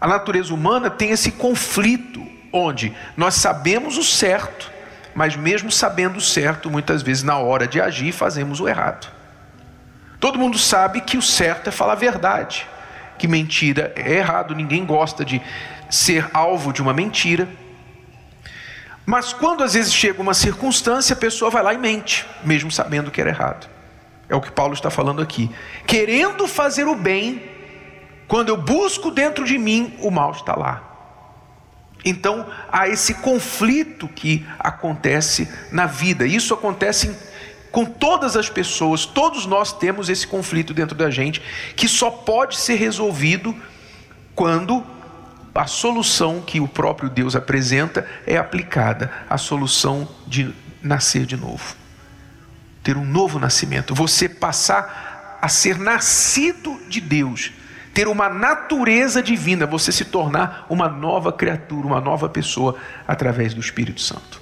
A 0.00 0.06
natureza 0.06 0.52
humana 0.52 0.90
tem 0.90 1.10
esse 1.10 1.32
conflito 1.32 2.26
onde 2.52 2.94
nós 3.16 3.34
sabemos 3.34 3.96
o 3.96 4.04
certo, 4.04 4.70
mas 5.14 5.36
mesmo 5.36 5.70
sabendo 5.70 6.18
o 6.18 6.20
certo, 6.20 6.70
muitas 6.70 7.02
vezes 7.02 7.22
na 7.22 7.38
hora 7.38 7.66
de 7.66 7.80
agir 7.80 8.12
fazemos 8.12 8.60
o 8.60 8.68
errado. 8.68 9.10
Todo 10.20 10.38
mundo 10.38 10.58
sabe 10.58 11.00
que 11.00 11.16
o 11.16 11.22
certo 11.22 11.68
é 11.68 11.70
falar 11.70 11.92
a 11.92 11.96
verdade, 11.96 12.66
que 13.18 13.26
mentira 13.26 13.92
é 13.96 14.14
errado, 14.14 14.54
ninguém 14.54 14.84
gosta 14.84 15.24
de 15.24 15.40
ser 15.88 16.28
alvo 16.32 16.72
de 16.72 16.82
uma 16.82 16.92
mentira. 16.92 17.48
Mas 19.04 19.32
quando 19.32 19.62
às 19.62 19.74
vezes 19.74 19.94
chega 19.94 20.20
uma 20.20 20.34
circunstância, 20.34 21.14
a 21.14 21.16
pessoa 21.18 21.50
vai 21.50 21.62
lá 21.62 21.72
e 21.72 21.78
mente, 21.78 22.26
mesmo 22.44 22.70
sabendo 22.70 23.10
que 23.10 23.20
era 23.20 23.30
errado. 23.30 23.68
É 24.28 24.34
o 24.34 24.40
que 24.40 24.50
Paulo 24.50 24.74
está 24.74 24.90
falando 24.90 25.22
aqui. 25.22 25.50
Querendo 25.86 26.48
fazer 26.48 26.88
o 26.88 26.96
bem, 26.96 27.40
quando 28.28 28.48
eu 28.48 28.56
busco 28.56 29.10
dentro 29.10 29.44
de 29.44 29.58
mim, 29.58 29.94
o 30.00 30.10
mal 30.10 30.32
está 30.32 30.54
lá. 30.56 30.82
Então 32.04 32.46
há 32.70 32.88
esse 32.88 33.14
conflito 33.14 34.06
que 34.08 34.46
acontece 34.58 35.48
na 35.72 35.86
vida. 35.86 36.26
Isso 36.26 36.54
acontece 36.54 37.16
com 37.72 37.84
todas 37.84 38.36
as 38.36 38.48
pessoas, 38.48 39.04
todos 39.04 39.44
nós 39.44 39.70
temos 39.72 40.08
esse 40.08 40.26
conflito 40.26 40.72
dentro 40.72 40.96
da 40.96 41.10
gente, 41.10 41.42
que 41.76 41.86
só 41.86 42.10
pode 42.10 42.56
ser 42.56 42.76
resolvido 42.76 43.54
quando 44.34 44.82
a 45.54 45.66
solução 45.66 46.40
que 46.40 46.60
o 46.60 46.68
próprio 46.68 47.10
Deus 47.10 47.36
apresenta 47.36 48.08
é 48.26 48.36
aplicada, 48.36 49.10
a 49.28 49.36
solução 49.36 50.08
de 50.26 50.54
nascer 50.82 51.26
de 51.26 51.36
novo. 51.36 51.76
Ter 52.82 52.96
um 52.96 53.04
novo 53.04 53.38
nascimento, 53.38 53.94
você 53.94 54.28
passar 54.28 55.38
a 55.42 55.48
ser 55.48 55.78
nascido 55.78 56.80
de 56.88 57.00
Deus, 57.00 57.52
ter 57.96 58.08
uma 58.08 58.28
natureza 58.28 59.22
divina, 59.22 59.64
você 59.64 59.90
se 59.90 60.04
tornar 60.04 60.66
uma 60.68 60.86
nova 60.86 61.32
criatura, 61.32 61.86
uma 61.86 61.98
nova 61.98 62.28
pessoa 62.28 62.76
através 63.08 63.54
do 63.54 63.60
Espírito 63.62 64.02
Santo. 64.02 64.38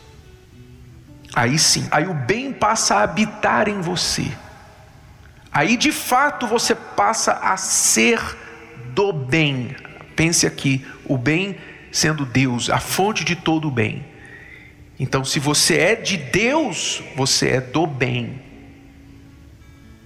Aí 1.33 1.57
sim, 1.57 1.87
aí 1.93 2.05
o 2.09 2.15
bem 2.15 2.53
passa 2.53 2.97
a 2.97 3.03
habitar 3.05 3.69
em 3.69 3.81
você. 3.81 4.27
Aí 5.53 5.77
de 5.77 5.93
fato 5.93 6.49
você 6.49 6.75
passa 6.75 7.35
a 7.35 7.57
ser 7.57 8.21
do 8.93 9.13
bem. 9.13 9.77
Pense 10.17 10.49
aqui, 10.49 10.85
o 11.05 11.17
bem 11.17 11.57
sendo 11.93 12.27
Deus, 12.27 12.69
a 12.69 12.81
fonte 12.81 13.23
de 13.23 13.37
todo 13.37 13.69
o 13.69 13.71
bem. 13.71 14.05
Então, 14.99 15.25
se 15.25 15.39
você 15.39 15.79
é 15.79 15.95
de 15.95 16.17
Deus, 16.17 17.05
você 17.15 17.51
é 17.51 17.61
do 17.61 17.87
bem. 17.87 18.43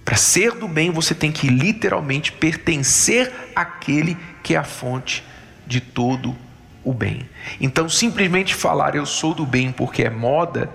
Para 0.09 0.17
ser 0.17 0.53
do 0.53 0.67
bem, 0.67 0.89
você 0.89 1.13
tem 1.13 1.31
que 1.31 1.47
literalmente 1.47 2.31
pertencer 2.31 3.31
àquele 3.55 4.17
que 4.41 4.55
é 4.55 4.57
a 4.57 4.63
fonte 4.63 5.23
de 5.67 5.79
todo 5.79 6.35
o 6.83 6.91
bem. 6.91 7.29
Então, 7.61 7.87
simplesmente 7.87 8.55
falar 8.55 8.95
eu 8.95 9.05
sou 9.05 9.35
do 9.35 9.45
bem 9.45 9.71
porque 9.71 10.01
é 10.01 10.09
moda 10.09 10.67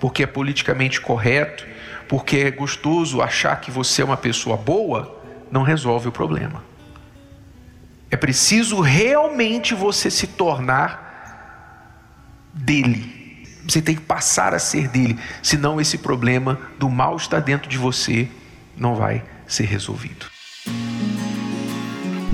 porque 0.00 0.22
é 0.22 0.26
politicamente 0.26 1.02
correto, 1.02 1.66
porque 2.08 2.38
é 2.38 2.50
gostoso 2.50 3.20
achar 3.20 3.60
que 3.60 3.70
você 3.70 4.00
é 4.00 4.06
uma 4.06 4.16
pessoa 4.16 4.56
boa, 4.56 5.20
não 5.50 5.62
resolve 5.62 6.08
o 6.08 6.12
problema. 6.12 6.64
É 8.10 8.16
preciso 8.16 8.80
realmente 8.80 9.74
você 9.74 10.10
se 10.10 10.28
tornar 10.28 11.92
dele. 12.54 13.44
Você 13.68 13.82
tem 13.82 13.96
que 13.96 14.00
passar 14.00 14.54
a 14.54 14.58
ser 14.58 14.88
dele, 14.88 15.18
senão 15.42 15.78
esse 15.78 15.98
problema 15.98 16.58
do 16.78 16.88
mal 16.88 17.16
está 17.16 17.38
dentro 17.38 17.68
de 17.68 17.76
você, 17.76 18.30
não 18.78 18.94
vai 18.94 19.22
ser 19.46 19.64
resolvido. 19.64 20.26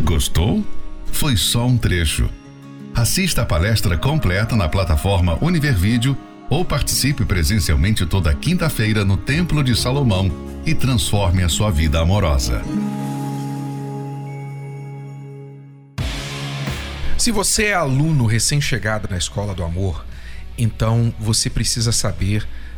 Gostou? 0.04 0.64
Foi 1.06 1.36
só 1.36 1.66
um 1.66 1.78
trecho. 1.78 2.28
Assista 2.94 3.42
a 3.42 3.46
palestra 3.46 3.96
completa 3.96 4.54
na 4.54 4.68
plataforma 4.68 5.38
Univervídeo 5.40 6.16
ou 6.50 6.64
participe 6.64 7.24
presencialmente 7.24 8.04
toda 8.06 8.34
quinta-feira 8.34 9.04
no 9.04 9.16
Templo 9.16 9.64
de 9.64 9.74
Salomão 9.74 10.30
e 10.66 10.74
transforme 10.74 11.42
a 11.42 11.48
sua 11.48 11.70
vida 11.70 12.00
amorosa. 12.00 12.62
Se 17.16 17.30
você 17.30 17.66
é 17.66 17.74
aluno 17.74 18.26
recém-chegado 18.26 19.08
na 19.10 19.16
Escola 19.16 19.54
do 19.54 19.64
Amor, 19.64 20.04
então 20.58 21.12
você 21.18 21.48
precisa 21.48 21.90
saber 21.90 22.46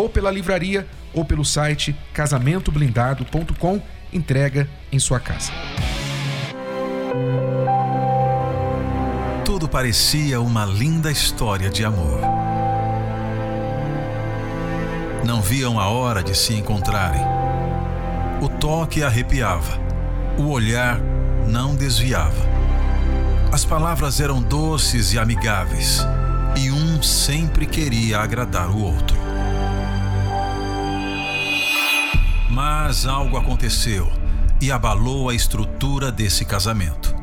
Ou 0.00 0.08
pela 0.08 0.30
livraria 0.30 0.86
ou 1.12 1.24
pelo 1.24 1.44
site 1.44 1.94
casamentoblindado.com, 2.14 3.82
entrega 4.12 4.68
em 4.90 4.98
sua 4.98 5.20
casa. 5.20 5.52
Tudo 9.44 9.68
parecia 9.68 10.40
uma 10.40 10.64
linda 10.64 11.10
história 11.10 11.68
de 11.68 11.84
amor 11.84 12.20
não 15.30 15.40
viam 15.40 15.78
a 15.78 15.88
hora 15.88 16.22
de 16.22 16.36
se 16.36 16.54
encontrarem. 16.54 17.22
O 18.40 18.48
toque 18.48 19.02
arrepiava, 19.02 19.78
o 20.38 20.48
olhar 20.48 20.98
não 21.46 21.74
desviava. 21.74 22.48
As 23.52 23.64
palavras 23.64 24.20
eram 24.20 24.40
doces 24.40 25.12
e 25.12 25.18
amigáveis, 25.18 26.04
e 26.56 26.70
um 26.70 27.02
sempre 27.02 27.66
queria 27.66 28.18
agradar 28.18 28.70
o 28.70 28.82
outro. 28.82 29.19
Mas 32.62 33.06
algo 33.06 33.38
aconteceu 33.38 34.12
e 34.60 34.70
abalou 34.70 35.30
a 35.30 35.34
estrutura 35.34 36.12
desse 36.12 36.44
casamento. 36.44 37.16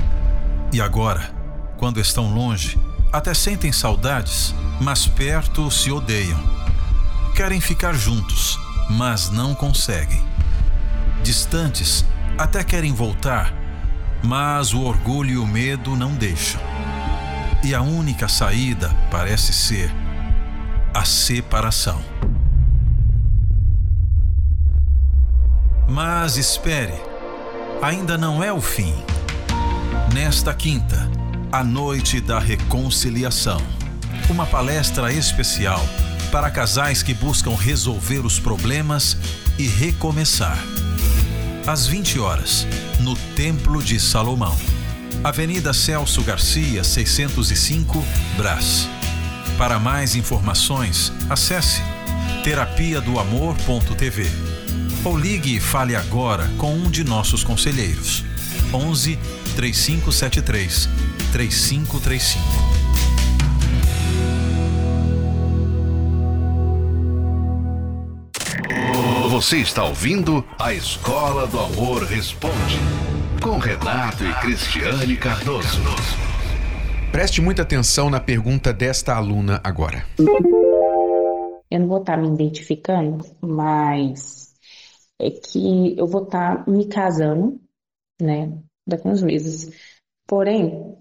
E 0.73 0.81
agora, 0.81 1.31
quando 1.77 1.99
estão 1.99 2.33
longe, 2.33 2.75
até 3.13 3.35
sentem 3.35 3.71
saudades, 3.71 4.55
mas 4.81 5.05
perto 5.05 5.69
se 5.69 5.91
odeiam 5.91 6.39
querem 7.35 7.61
ficar 7.61 7.93
juntos, 7.93 8.59
mas 8.89 9.29
não 9.29 9.53
conseguem. 9.53 10.23
Distantes, 11.21 12.03
Até 12.35 12.63
querem 12.63 12.91
voltar, 12.91 13.53
mas 14.23 14.73
o 14.73 14.81
orgulho 14.81 15.31
e 15.31 15.37
o 15.37 15.45
medo 15.45 15.95
não 15.95 16.15
deixam. 16.15 16.59
E 17.63 17.75
a 17.75 17.81
única 17.83 18.27
saída 18.27 18.89
parece 19.11 19.53
ser 19.53 19.91
a 20.95 21.05
separação. 21.05 22.01
Mas 25.97 26.37
espere, 26.37 26.93
ainda 27.81 28.19
não 28.19 28.43
é 28.43 28.53
o 28.53 28.61
fim. 28.61 28.93
Nesta 30.13 30.53
quinta, 30.53 31.09
a 31.51 31.63
noite 31.63 32.21
da 32.21 32.37
reconciliação. 32.37 33.59
Uma 34.29 34.45
palestra 34.45 35.11
especial 35.11 35.83
para 36.31 36.51
casais 36.51 37.01
que 37.01 37.15
buscam 37.15 37.55
resolver 37.55 38.19
os 38.19 38.39
problemas 38.39 39.17
e 39.57 39.65
recomeçar. 39.65 40.59
Às 41.65 41.87
20 41.87 42.19
horas, 42.19 42.67
no 42.99 43.15
Templo 43.35 43.81
de 43.81 43.99
Salomão. 43.99 44.55
Avenida 45.23 45.73
Celso 45.73 46.21
Garcia, 46.21 46.83
605, 46.83 48.05
Brás. 48.37 48.87
Para 49.57 49.79
mais 49.79 50.15
informações, 50.15 51.11
acesse 51.27 51.81
terapia 52.43 53.01
do 53.01 53.19
amor.tv 53.19 54.56
ou 55.03 55.17
ligue 55.17 55.55
e 55.55 55.59
fale 55.59 55.95
agora 55.95 56.49
com 56.57 56.73
um 56.73 56.89
de 56.89 57.03
nossos 57.03 57.43
conselheiros. 57.43 58.23
11 58.73 59.17
3573 59.55 60.89
3535. 61.31 62.77
Você 69.29 69.57
está 69.57 69.83
ouvindo 69.83 70.43
a 70.57 70.73
Escola 70.73 71.45
do 71.45 71.59
Amor 71.59 72.03
Responde, 72.03 72.79
com 73.39 73.59
Renato 73.59 74.23
e 74.23 74.33
Cristiane 74.41 75.15
Cardoso. 75.15 75.79
Preste 77.11 77.39
muita 77.39 77.61
atenção 77.61 78.09
na 78.09 78.19
pergunta 78.19 78.73
desta 78.73 79.15
aluna 79.15 79.61
agora. 79.63 80.03
Eu 81.69 81.79
não 81.79 81.87
vou 81.87 81.99
estar 81.99 82.17
me 82.17 82.27
identificando, 82.27 83.23
mas 83.39 84.46
é 85.19 85.31
que 85.31 85.97
eu 85.97 86.07
vou 86.07 86.23
estar 86.23 86.67
me 86.67 86.87
casando, 86.87 87.59
né, 88.21 88.57
daqui 88.85 89.07
uns 89.07 89.23
meses. 89.23 89.71
Porém, 90.27 90.95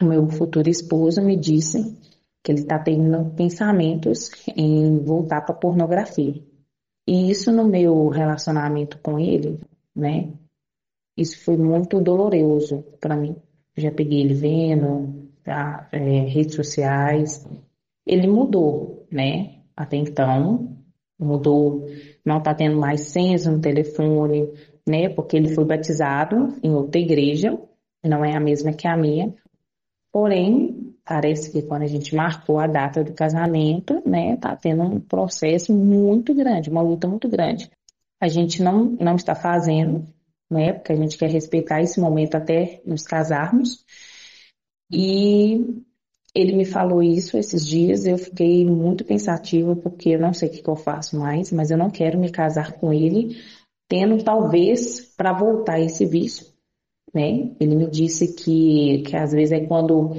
o 0.00 0.04
meu 0.04 0.28
futuro 0.28 0.68
esposo 0.68 1.22
me 1.22 1.36
disse 1.36 1.96
que 2.42 2.52
ele 2.52 2.60
está 2.60 2.78
tendo 2.78 3.34
pensamentos 3.34 4.30
em 4.54 4.98
voltar 4.98 5.42
para 5.42 5.54
pornografia. 5.54 6.42
E 7.06 7.30
isso 7.30 7.52
no 7.52 7.64
meu 7.64 8.08
relacionamento 8.08 8.98
com 8.98 9.18
ele, 9.18 9.60
né? 9.94 10.32
Isso 11.16 11.42
foi 11.44 11.56
muito 11.56 12.00
doloroso 12.00 12.82
para 13.00 13.16
mim. 13.16 13.36
Já 13.76 13.90
peguei 13.90 14.20
ele 14.20 14.34
vendo, 14.34 15.30
tá, 15.42 15.88
é, 15.92 15.98
redes 15.98 16.54
sociais. 16.54 17.46
Ele 18.06 18.26
mudou, 18.26 19.06
né? 19.10 19.62
Até 19.76 19.96
então, 19.96 20.76
mudou, 21.18 21.86
não 22.24 22.38
está 22.38 22.54
tendo 22.54 22.78
mais 22.78 23.02
senhas 23.02 23.46
no 23.46 23.60
telefone, 23.60 24.48
né? 24.86 25.08
Porque 25.08 25.36
ele 25.36 25.54
foi 25.54 25.64
batizado 25.64 26.56
em 26.62 26.72
outra 26.74 27.00
igreja, 27.00 27.58
não 28.02 28.24
é 28.24 28.36
a 28.36 28.40
mesma 28.40 28.72
que 28.72 28.86
a 28.86 28.96
minha. 28.96 29.34
Porém, 30.12 30.94
parece 31.04 31.50
que 31.50 31.62
quando 31.62 31.82
a 31.82 31.86
gente 31.86 32.14
marcou 32.14 32.58
a 32.58 32.66
data 32.66 33.02
do 33.02 33.12
casamento, 33.12 34.02
né, 34.06 34.36
tá 34.36 34.56
tendo 34.56 34.82
um 34.82 35.00
processo 35.00 35.72
muito 35.72 36.34
grande, 36.34 36.70
uma 36.70 36.82
luta 36.82 37.06
muito 37.06 37.28
grande. 37.28 37.70
A 38.20 38.28
gente 38.28 38.62
não, 38.62 38.84
não 38.84 39.16
está 39.16 39.34
fazendo, 39.34 40.06
né, 40.50 40.72
porque 40.72 40.92
a 40.92 40.96
gente 40.96 41.18
quer 41.18 41.30
respeitar 41.30 41.82
esse 41.82 42.00
momento 42.00 42.36
até 42.36 42.80
nos 42.86 43.02
casarmos. 43.02 43.84
E 44.90 45.82
ele 46.34 46.52
me 46.52 46.64
falou 46.64 47.02
isso 47.02 47.36
esses 47.36 47.64
dias, 47.64 48.06
eu 48.06 48.18
fiquei 48.18 48.66
muito 48.66 49.04
pensativa, 49.04 49.76
porque 49.76 50.10
eu 50.10 50.20
não 50.20 50.32
sei 50.32 50.48
o 50.48 50.52
que, 50.52 50.62
que 50.62 50.68
eu 50.68 50.76
faço 50.76 51.18
mais, 51.18 51.52
mas 51.52 51.70
eu 51.70 51.78
não 51.78 51.90
quero 51.90 52.18
me 52.18 52.30
casar 52.30 52.72
com 52.72 52.92
ele, 52.92 53.36
tendo 53.88 54.22
talvez 54.24 55.00
para 55.16 55.32
voltar 55.32 55.80
esse 55.80 56.04
vício 56.04 56.54
né? 57.14 57.54
Ele 57.60 57.76
me 57.76 57.88
disse 57.88 58.34
que, 58.34 59.02
que 59.06 59.16
às 59.16 59.32
vezes 59.32 59.52
é 59.52 59.64
quando 59.64 60.12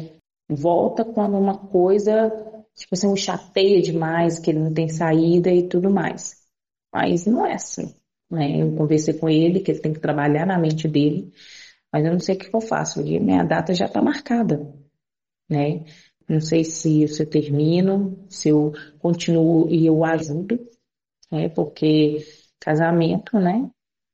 volta 0.49 1.04
quando 1.04 1.38
uma 1.38 1.58
coisa, 1.58 2.30
tipo 2.73 2.93
assim, 2.93 3.08
o 3.08 3.17
chateia 3.17 3.82
demais, 3.82 4.39
que 4.39 4.49
ele 4.49 4.60
não 4.60 4.73
tem 4.73 4.88
saída 4.88 5.51
e 5.51 5.67
tudo 5.67 5.89
mais. 5.89 6.45
Mas 6.93 7.25
não 7.25 7.45
é 7.45 7.56
assim, 7.56 7.93
né? 8.32 8.62
Eu 8.62 8.73
conversei 8.75 9.15
com 9.15 9.28
ele 9.28 9.60
que 9.60 9.71
ele 9.71 9.82
tem 9.82 9.93
que 9.93 9.99
trabalhar 9.99 10.45
na 10.45 10.58
mente 10.58 10.88
dele, 10.88 11.34
mas 11.91 12.06
eu 12.06 12.13
não 12.13 12.19
sei 12.19 12.36
o 12.36 12.38
que 12.39 12.56
eu 12.56 12.62
faço, 12.62 13.04
minha 13.04 13.43
data 13.43 13.73
já 13.73 13.86
está 13.86 14.01
marcada, 14.01 14.73
né? 15.50 15.84
Não 16.28 16.42
sei 16.42 16.64
se 16.64 17.04
eu 17.04 17.30
termino, 17.30 18.26
se 18.30 18.50
eu 18.50 18.74
continuo 19.00 19.70
e 19.70 19.86
eu 19.86 20.04
ajudo, 20.04 20.60
né? 21.32 21.50
Porque 21.50 22.26
casamento, 22.60 23.40
né? 23.40 23.70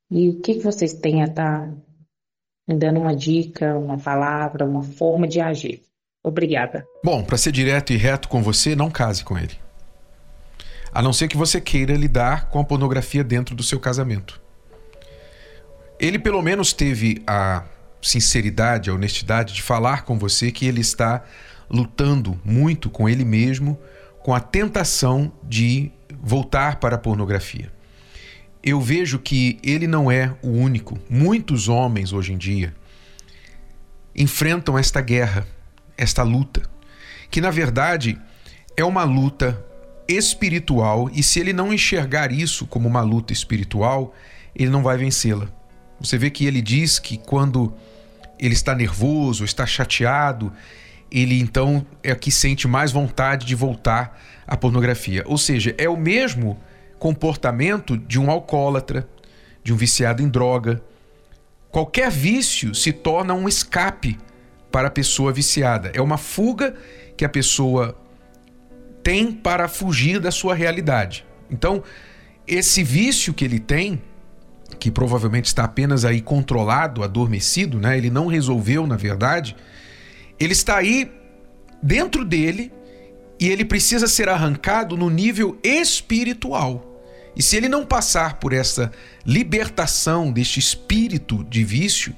E 0.09 0.29
o 0.29 0.41
que, 0.41 0.55
que 0.55 0.63
vocês 0.63 0.93
têm 0.93 1.21
a 1.21 1.25
estar 1.25 1.67
tá 1.67 1.73
me 2.67 2.75
dando 2.77 2.99
uma 2.99 3.15
dica, 3.15 3.77
uma 3.77 3.97
palavra, 3.97 4.65
uma 4.65 4.83
forma 4.83 5.27
de 5.27 5.39
agir. 5.39 5.83
Obrigada. 6.23 6.85
Bom, 7.03 7.23
para 7.23 7.37
ser 7.37 7.51
direto 7.51 7.93
e 7.93 7.97
reto 7.97 8.27
com 8.27 8.43
você, 8.43 8.75
não 8.75 8.91
case 8.91 9.23
com 9.23 9.37
ele. 9.37 9.57
A 10.93 11.01
não 11.01 11.13
ser 11.13 11.27
que 11.27 11.37
você 11.37 11.59
queira 11.61 11.93
lidar 11.93 12.49
com 12.49 12.59
a 12.59 12.63
pornografia 12.63 13.23
dentro 13.23 13.55
do 13.55 13.63
seu 13.63 13.79
casamento. 13.79 14.41
Ele 15.99 16.19
pelo 16.19 16.41
menos 16.41 16.73
teve 16.73 17.23
a 17.25 17.63
sinceridade, 18.01 18.89
a 18.89 18.93
honestidade 18.93 19.53
de 19.53 19.61
falar 19.61 20.03
com 20.03 20.17
você 20.17 20.51
que 20.51 20.65
ele 20.65 20.81
está 20.81 21.23
lutando 21.69 22.39
muito 22.43 22.89
com 22.89 23.07
ele 23.07 23.23
mesmo, 23.23 23.79
com 24.23 24.33
a 24.33 24.39
tentação 24.39 25.31
de 25.43 25.91
voltar 26.21 26.77
para 26.77 26.95
a 26.95 26.99
pornografia 26.99 27.71
eu 28.63 28.79
vejo 28.79 29.17
que 29.19 29.59
ele 29.63 29.87
não 29.87 30.11
é 30.11 30.33
o 30.41 30.49
único. 30.49 30.99
Muitos 31.09 31.67
homens 31.67 32.13
hoje 32.13 32.33
em 32.33 32.37
dia 32.37 32.73
enfrentam 34.15 34.77
esta 34.77 35.01
guerra, 35.01 35.47
esta 35.97 36.21
luta, 36.21 36.61
que 37.29 37.41
na 37.41 37.49
verdade 37.49 38.19
é 38.75 38.83
uma 38.83 39.03
luta 39.03 39.63
espiritual 40.07 41.09
e 41.13 41.23
se 41.23 41.39
ele 41.39 41.53
não 41.53 41.73
enxergar 41.73 42.31
isso 42.31 42.67
como 42.67 42.87
uma 42.87 43.01
luta 43.01 43.33
espiritual, 43.33 44.13
ele 44.55 44.69
não 44.69 44.83
vai 44.83 44.97
vencê-la. 44.97 45.47
Você 45.99 46.17
vê 46.17 46.29
que 46.29 46.45
ele 46.45 46.61
diz 46.61 46.99
que 46.99 47.17
quando 47.17 47.73
ele 48.41 48.53
está 48.55 48.73
nervoso, 48.73 49.45
está 49.45 49.65
chateado, 49.67 50.51
ele 51.11 51.39
então 51.39 51.85
é 52.01 52.15
que 52.15 52.31
sente 52.31 52.67
mais 52.67 52.91
vontade 52.91 53.45
de 53.45 53.53
voltar 53.53 54.19
à 54.47 54.57
pornografia. 54.57 55.23
Ou 55.27 55.37
seja, 55.37 55.75
é 55.77 55.87
o 55.87 55.95
mesmo 55.95 56.59
comportamento 56.97 57.97
de 57.97 58.19
um 58.19 58.31
alcoólatra, 58.31 59.07
de 59.63 59.71
um 59.71 59.77
viciado 59.77 60.23
em 60.23 60.27
droga. 60.27 60.81
Qualquer 61.69 62.09
vício 62.09 62.73
se 62.73 62.91
torna 62.91 63.33
um 63.33 63.47
escape 63.47 64.17
para 64.71 64.87
a 64.87 64.91
pessoa 64.91 65.31
viciada. 65.31 65.91
É 65.93 66.01
uma 66.01 66.17
fuga 66.17 66.75
que 67.15 67.23
a 67.23 67.29
pessoa 67.29 67.95
tem 69.03 69.31
para 69.31 69.67
fugir 69.67 70.19
da 70.19 70.31
sua 70.31 70.55
realidade. 70.55 71.25
Então, 71.49 71.83
esse 72.47 72.83
vício 72.83 73.33
que 73.33 73.45
ele 73.45 73.59
tem, 73.59 74.01
que 74.81 74.89
provavelmente 74.89 75.45
está 75.45 75.65
apenas 75.65 76.03
aí 76.03 76.19
controlado, 76.21 77.03
adormecido, 77.03 77.79
né? 77.79 77.95
Ele 77.95 78.09
não 78.09 78.25
resolveu, 78.25 78.87
na 78.87 78.97
verdade. 78.97 79.55
Ele 80.39 80.53
está 80.53 80.77
aí 80.77 81.11
dentro 81.83 82.25
dele 82.25 82.73
e 83.39 83.47
ele 83.47 83.63
precisa 83.63 84.07
ser 84.07 84.27
arrancado 84.27 84.97
no 84.97 85.07
nível 85.07 85.55
espiritual. 85.63 86.99
E 87.35 87.43
se 87.43 87.55
ele 87.55 87.69
não 87.69 87.85
passar 87.85 88.39
por 88.39 88.53
essa 88.53 88.91
libertação 89.23 90.31
deste 90.31 90.59
espírito 90.59 91.43
de 91.43 91.63
vício, 91.63 92.15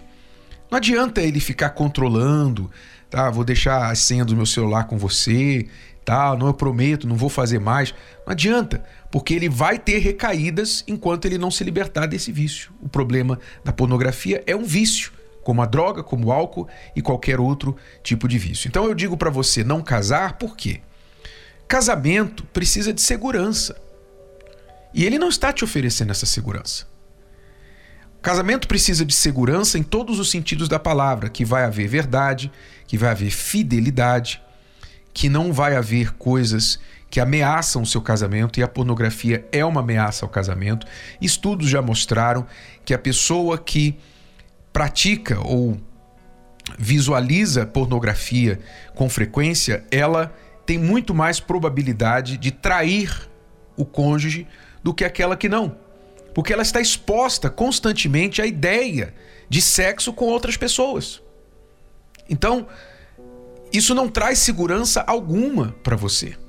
não 0.72 0.78
adianta 0.78 1.22
ele 1.22 1.42
ficar 1.42 1.72
controlando, 1.72 2.72
tá? 3.10 3.30
Vou 3.30 3.44
deixar 3.44 3.92
a 3.92 3.96
senha 3.96 4.24
do 4.24 4.38
meu 4.38 4.46
celular 4.46 4.86
com 4.86 4.98
você, 4.98 5.68
tá? 6.06 6.34
Não 6.38 6.48
eu 6.48 6.54
prometo, 6.54 7.10
não 7.10 7.18
vou 7.18 7.30
fazer 7.30 7.60
mais. 7.60 7.94
Não 8.26 8.32
adianta, 8.32 8.82
porque 9.14 9.36
ele 9.36 9.48
vai 9.48 9.78
ter 9.78 10.00
recaídas 10.00 10.84
enquanto 10.88 11.26
ele 11.26 11.38
não 11.38 11.52
se 11.52 11.64
libertar 11.64 12.08
desse 12.08 12.32
vício. 12.32 12.72
O 12.82 12.90
problema 12.90 13.40
da 13.64 13.72
pornografia 13.72 14.44
é 14.48 14.56
um 14.56 14.64
vício, 14.64 15.12
como 15.44 15.62
a 15.62 15.68
droga, 15.68 16.02
como 16.02 16.30
o 16.30 16.32
álcool 16.32 16.68
e 16.96 17.02
qualquer 17.02 17.40
outro 17.40 17.78
tipo 18.02 18.28
de 18.28 18.40
vício. 18.40 18.68
Então 18.68 18.86
eu 18.86 18.96
digo 18.96 19.16
para 19.16 19.30
você 19.30 19.64
não 19.64 19.84
casar, 19.84 20.40
por 20.40 20.58
quê? 20.58 20.82
Casamento 21.68 22.44
precisa 22.46 22.92
de 22.92 23.04
segurança. 23.04 23.80
E 24.92 25.06
ele 25.06 25.20
não 25.20 25.30
está 25.30 25.54
te 25.54 25.64
oferecendo 25.64 26.10
essa 26.10 26.26
segurança. 26.26 26.88
Casamento 28.20 28.68
precisa 28.68 29.06
de 29.06 29.14
segurança 29.14 29.78
em 29.78 29.84
todos 29.84 30.18
os 30.18 30.32
sentidos 30.32 30.68
da 30.68 30.80
palavra, 30.80 31.30
que 31.30 31.46
vai 31.46 31.66
haver 31.66 31.88
verdade, 31.88 32.52
que 32.88 32.98
vai 32.98 33.12
haver 33.12 33.30
fidelidade, 33.30 34.42
que 35.14 35.30
não 35.30 35.54
vai 35.54 35.76
haver 35.76 36.14
coisas 36.16 36.80
que 37.14 37.20
ameaçam 37.20 37.84
o 37.84 37.86
seu 37.86 38.02
casamento 38.02 38.60
e 38.60 38.64
a 38.64 38.68
pornografia 38.68 39.48
é 39.52 39.64
uma 39.64 39.82
ameaça 39.82 40.26
ao 40.26 40.30
casamento. 40.30 40.88
Estudos 41.22 41.70
já 41.70 41.80
mostraram 41.80 42.44
que 42.84 42.92
a 42.92 42.98
pessoa 42.98 43.56
que 43.56 44.00
pratica 44.74 45.40
ou 45.40 45.80
visualiza 46.76 47.68
pornografia 47.68 48.60
com 48.96 49.08
frequência, 49.08 49.86
ela 49.92 50.36
tem 50.66 50.80
muito 50.80 51.14
mais 51.14 51.40
probabilidade 51.40 52.36
de 52.36 52.50
trair 52.50 53.30
o 53.78 53.86
cônjuge 53.86 54.48
do 54.82 54.92
que 54.92 55.06
aquela 55.06 55.38
que 55.38 55.48
não. 55.48 55.78
Porque 56.34 56.52
ela 56.52 56.64
está 56.64 56.82
exposta 56.82 57.48
constantemente 57.48 58.42
à 58.42 58.48
ideia 58.48 59.14
de 59.48 59.62
sexo 59.62 60.14
com 60.14 60.26
outras 60.26 60.58
pessoas. 60.58 61.22
Então, 62.28 62.66
isso 63.72 63.94
não 63.94 64.10
traz 64.10 64.40
segurança 64.40 65.04
alguma 65.06 65.76
para 65.84 65.96
você. 65.96 66.42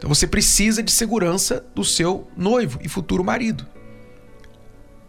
Então 0.00 0.08
você 0.08 0.26
precisa 0.26 0.82
de 0.82 0.90
segurança 0.90 1.62
do 1.74 1.84
seu 1.84 2.26
noivo 2.34 2.80
e 2.82 2.88
futuro 2.88 3.22
marido. 3.22 3.66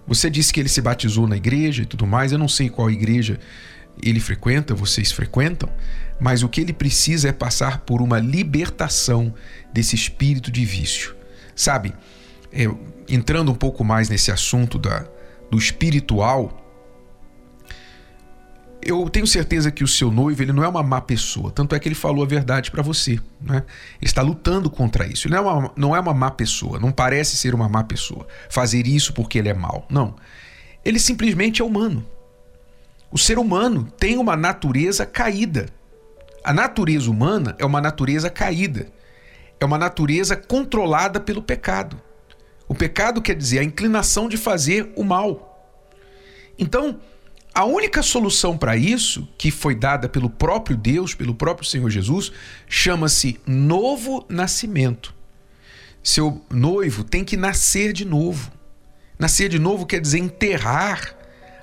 Você 0.05 0.29
disse 0.29 0.51
que 0.51 0.59
ele 0.59 0.67
se 0.67 0.81
batizou 0.81 1.25
na 1.25 1.37
igreja 1.37 1.83
e 1.83 1.85
tudo 1.85 2.05
mais. 2.05 2.33
Eu 2.33 2.37
não 2.37 2.49
sei 2.49 2.69
qual 2.69 2.91
igreja 2.91 3.39
ele 4.03 4.19
frequenta, 4.19 4.75
vocês 4.75 5.09
frequentam, 5.09 5.69
mas 6.19 6.43
o 6.43 6.49
que 6.49 6.59
ele 6.59 6.73
precisa 6.73 7.29
é 7.29 7.31
passar 7.31 7.79
por 7.79 8.01
uma 8.01 8.19
libertação 8.19 9.33
desse 9.71 9.95
espírito 9.95 10.51
de 10.51 10.65
vício. 10.65 11.15
Sabe, 11.55 11.93
é, 12.51 12.65
entrando 13.07 13.49
um 13.49 13.55
pouco 13.55 13.85
mais 13.85 14.09
nesse 14.09 14.29
assunto 14.29 14.77
da, 14.77 15.05
do 15.49 15.57
espiritual, 15.57 16.60
eu 18.83 19.09
tenho 19.09 19.27
certeza 19.27 19.71
que 19.71 19.83
o 19.83 19.87
seu 19.87 20.11
noivo 20.11 20.41
ele 20.41 20.51
não 20.51 20.63
é 20.63 20.67
uma 20.67 20.81
má 20.81 20.99
pessoa, 20.99 21.51
tanto 21.51 21.75
é 21.75 21.79
que 21.79 21.87
ele 21.87 21.95
falou 21.95 22.23
a 22.23 22.27
verdade 22.27 22.71
para 22.71 22.81
você. 22.81 23.19
Né? 23.39 23.63
Está 24.01 24.21
lutando 24.21 24.69
contra 24.69 25.05
isso. 25.05 25.27
Ele 25.27 25.35
não 25.35 25.49
é, 25.49 25.53
uma, 25.53 25.71
não 25.75 25.95
é 25.95 25.99
uma 25.99 26.13
má 26.13 26.31
pessoa, 26.31 26.79
não 26.79 26.91
parece 26.91 27.37
ser 27.37 27.53
uma 27.53 27.69
má 27.69 27.83
pessoa. 27.83 28.27
Fazer 28.49 28.87
isso 28.87 29.13
porque 29.13 29.37
ele 29.37 29.49
é 29.49 29.53
mau. 29.53 29.85
Não. 29.89 30.15
Ele 30.83 30.99
simplesmente 30.99 31.61
é 31.61 31.65
humano. 31.65 32.05
O 33.11 33.17
ser 33.17 33.37
humano 33.37 33.87
tem 33.99 34.17
uma 34.17 34.35
natureza 34.35 35.05
caída. 35.05 35.67
A 36.43 36.53
natureza 36.53 37.09
humana 37.11 37.55
é 37.59 37.65
uma 37.65 37.81
natureza 37.81 38.29
caída. 38.29 38.87
É 39.59 39.65
uma 39.65 39.77
natureza 39.77 40.35
controlada 40.35 41.19
pelo 41.19 41.41
pecado. 41.41 42.01
O 42.67 42.73
pecado 42.73 43.21
quer 43.21 43.35
dizer 43.35 43.59
a 43.59 43.63
inclinação 43.63 44.27
de 44.27 44.37
fazer 44.37 44.91
o 44.95 45.03
mal. 45.03 45.69
Então, 46.57 46.99
a 47.53 47.65
única 47.65 48.01
solução 48.01 48.57
para 48.57 48.77
isso, 48.77 49.27
que 49.37 49.51
foi 49.51 49.75
dada 49.75 50.07
pelo 50.07 50.29
próprio 50.29 50.77
Deus, 50.77 51.13
pelo 51.13 51.35
próprio 51.35 51.67
Senhor 51.67 51.89
Jesus, 51.89 52.31
chama-se 52.67 53.39
novo 53.45 54.25
nascimento. 54.29 55.13
Seu 56.01 56.41
noivo 56.49 57.03
tem 57.03 57.25
que 57.25 57.35
nascer 57.35 57.91
de 57.91 58.05
novo. 58.05 58.51
Nascer 59.19 59.49
de 59.49 59.59
novo 59.59 59.85
quer 59.85 59.99
dizer 59.99 60.19
enterrar 60.19 61.15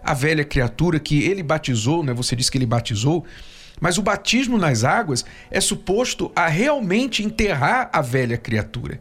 a 0.03 0.13
velha 0.13 0.45
criatura 0.45 1.01
que 1.01 1.25
ele 1.25 1.43
batizou, 1.43 2.05
né? 2.05 2.13
Você 2.13 2.37
disse 2.37 2.51
que 2.51 2.59
ele 2.59 2.67
batizou, 2.67 3.25
mas 3.81 3.97
o 3.97 4.03
batismo 4.03 4.59
nas 4.59 4.85
águas 4.85 5.25
é 5.51 5.61
suposto 5.61 6.31
a 6.37 6.49
realmente 6.49 7.25
enterrar 7.25 7.89
a 7.93 8.03
velha 8.03 8.37
criatura. 8.37 9.01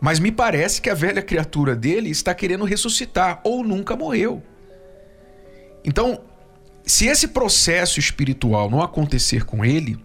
Mas 0.00 0.18
me 0.18 0.30
parece 0.30 0.82
que 0.82 0.90
a 0.90 0.94
velha 0.94 1.22
criatura 1.22 1.74
dele 1.74 2.10
está 2.10 2.34
querendo 2.34 2.64
ressuscitar 2.64 3.40
ou 3.42 3.64
nunca 3.64 3.96
morreu. 3.96 4.42
Então, 5.84 6.20
se 6.86 7.06
esse 7.06 7.28
processo 7.28 7.98
espiritual 8.00 8.70
não 8.70 8.82
acontecer 8.82 9.44
com 9.44 9.64
ele, 9.64 9.98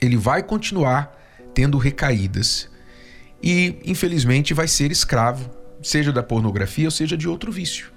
ele 0.00 0.16
vai 0.16 0.42
continuar 0.42 1.16
tendo 1.52 1.78
recaídas 1.78 2.68
e, 3.42 3.78
infelizmente, 3.84 4.54
vai 4.54 4.68
ser 4.68 4.90
escravo, 4.90 5.50
seja 5.82 6.12
da 6.12 6.22
pornografia 6.22 6.86
ou 6.86 6.90
seja 6.90 7.16
de 7.16 7.28
outro 7.28 7.50
vício. 7.50 7.92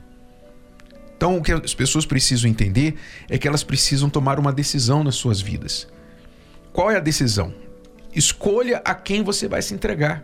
Então, 1.15 1.37
o 1.37 1.43
que 1.43 1.51
as 1.51 1.73
pessoas 1.73 2.05
precisam 2.05 2.49
entender 2.49 2.95
é 3.29 3.37
que 3.37 3.47
elas 3.47 3.63
precisam 3.63 4.09
tomar 4.09 4.39
uma 4.39 4.51
decisão 4.51 5.03
nas 5.03 5.15
suas 5.15 5.39
vidas. 5.39 5.87
Qual 6.73 6.89
é 6.89 6.97
a 6.97 6.99
decisão? 6.99 7.53
Escolha 8.15 8.81
a 8.83 8.95
quem 8.95 9.23
você 9.23 9.47
vai 9.47 9.61
se 9.61 9.73
entregar. 9.73 10.23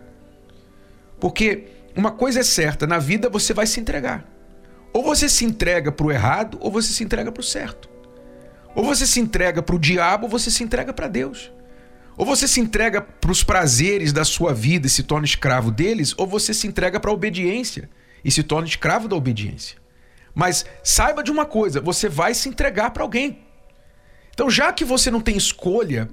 Porque 1.19 1.67
uma 1.95 2.11
coisa 2.11 2.39
é 2.39 2.43
certa, 2.43 2.87
na 2.87 2.97
vida 2.97 3.29
você 3.29 3.53
vai 3.53 3.67
se 3.67 3.79
entregar. 3.79 4.25
Ou 4.93 5.03
você 5.03 5.29
se 5.29 5.45
entrega 5.45 5.91
para 5.91 6.05
o 6.05 6.11
errado, 6.11 6.57
ou 6.61 6.71
você 6.71 6.91
se 6.91 7.03
entrega 7.03 7.31
para 7.31 7.41
o 7.41 7.43
certo. 7.43 7.89
Ou 8.75 8.83
você 8.83 9.05
se 9.05 9.19
entrega 9.19 9.61
para 9.61 9.75
o 9.75 9.79
diabo, 9.79 10.25
ou 10.25 10.29
você 10.29 10.51
se 10.51 10.63
entrega 10.63 10.93
para 10.93 11.07
Deus. 11.07 11.51
Ou 12.17 12.25
você 12.25 12.47
se 12.47 12.59
entrega 12.59 13.01
para 13.01 13.31
os 13.31 13.43
prazeres 13.43 14.11
da 14.11 14.25
sua 14.25 14.53
vida 14.53 14.87
e 14.87 14.89
se 14.89 15.03
torna 15.03 15.25
escravo 15.25 15.71
deles, 15.71 16.15
ou 16.17 16.25
você 16.25 16.53
se 16.53 16.67
entrega 16.67 16.99
para 16.99 17.11
a 17.11 17.13
obediência 17.13 17.89
e 18.23 18.31
se 18.31 18.43
torna 18.43 18.67
escravo 18.67 19.07
da 19.07 19.15
obediência. 19.15 19.77
Mas 20.33 20.65
saiba 20.83 21.23
de 21.23 21.31
uma 21.31 21.45
coisa: 21.45 21.79
você 21.79 22.09
vai 22.09 22.33
se 22.33 22.49
entregar 22.49 22.91
para 22.91 23.03
alguém. 23.03 23.39
Então, 24.33 24.49
já 24.49 24.71
que 24.71 24.85
você 24.85 25.09
não 25.09 25.21
tem 25.21 25.35
escolha 25.35 26.07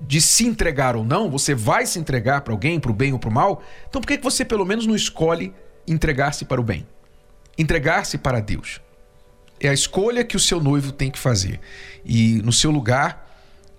de 0.00 0.20
se 0.20 0.44
entregar 0.44 0.96
ou 0.96 1.04
não, 1.04 1.30
você 1.30 1.54
vai 1.54 1.86
se 1.86 1.98
entregar 1.98 2.40
para 2.40 2.52
alguém, 2.52 2.80
para 2.80 2.90
o 2.90 2.94
bem 2.94 3.12
ou 3.12 3.18
para 3.18 3.30
o 3.30 3.32
mal, 3.32 3.62
então 3.88 4.00
por 4.00 4.08
que 4.08 4.18
você 4.18 4.44
pelo 4.44 4.64
menos 4.64 4.86
não 4.86 4.94
escolhe 4.94 5.54
entregar-se 5.86 6.44
para 6.44 6.60
o 6.60 6.64
bem? 6.64 6.86
Entregar-se 7.56 8.18
para 8.18 8.40
Deus. 8.40 8.80
É 9.60 9.68
a 9.68 9.74
escolha 9.74 10.24
que 10.24 10.36
o 10.36 10.40
seu 10.40 10.60
noivo 10.60 10.92
tem 10.92 11.10
que 11.10 11.18
fazer. 11.18 11.60
E 12.04 12.40
no 12.42 12.52
seu 12.52 12.70
lugar, 12.70 13.30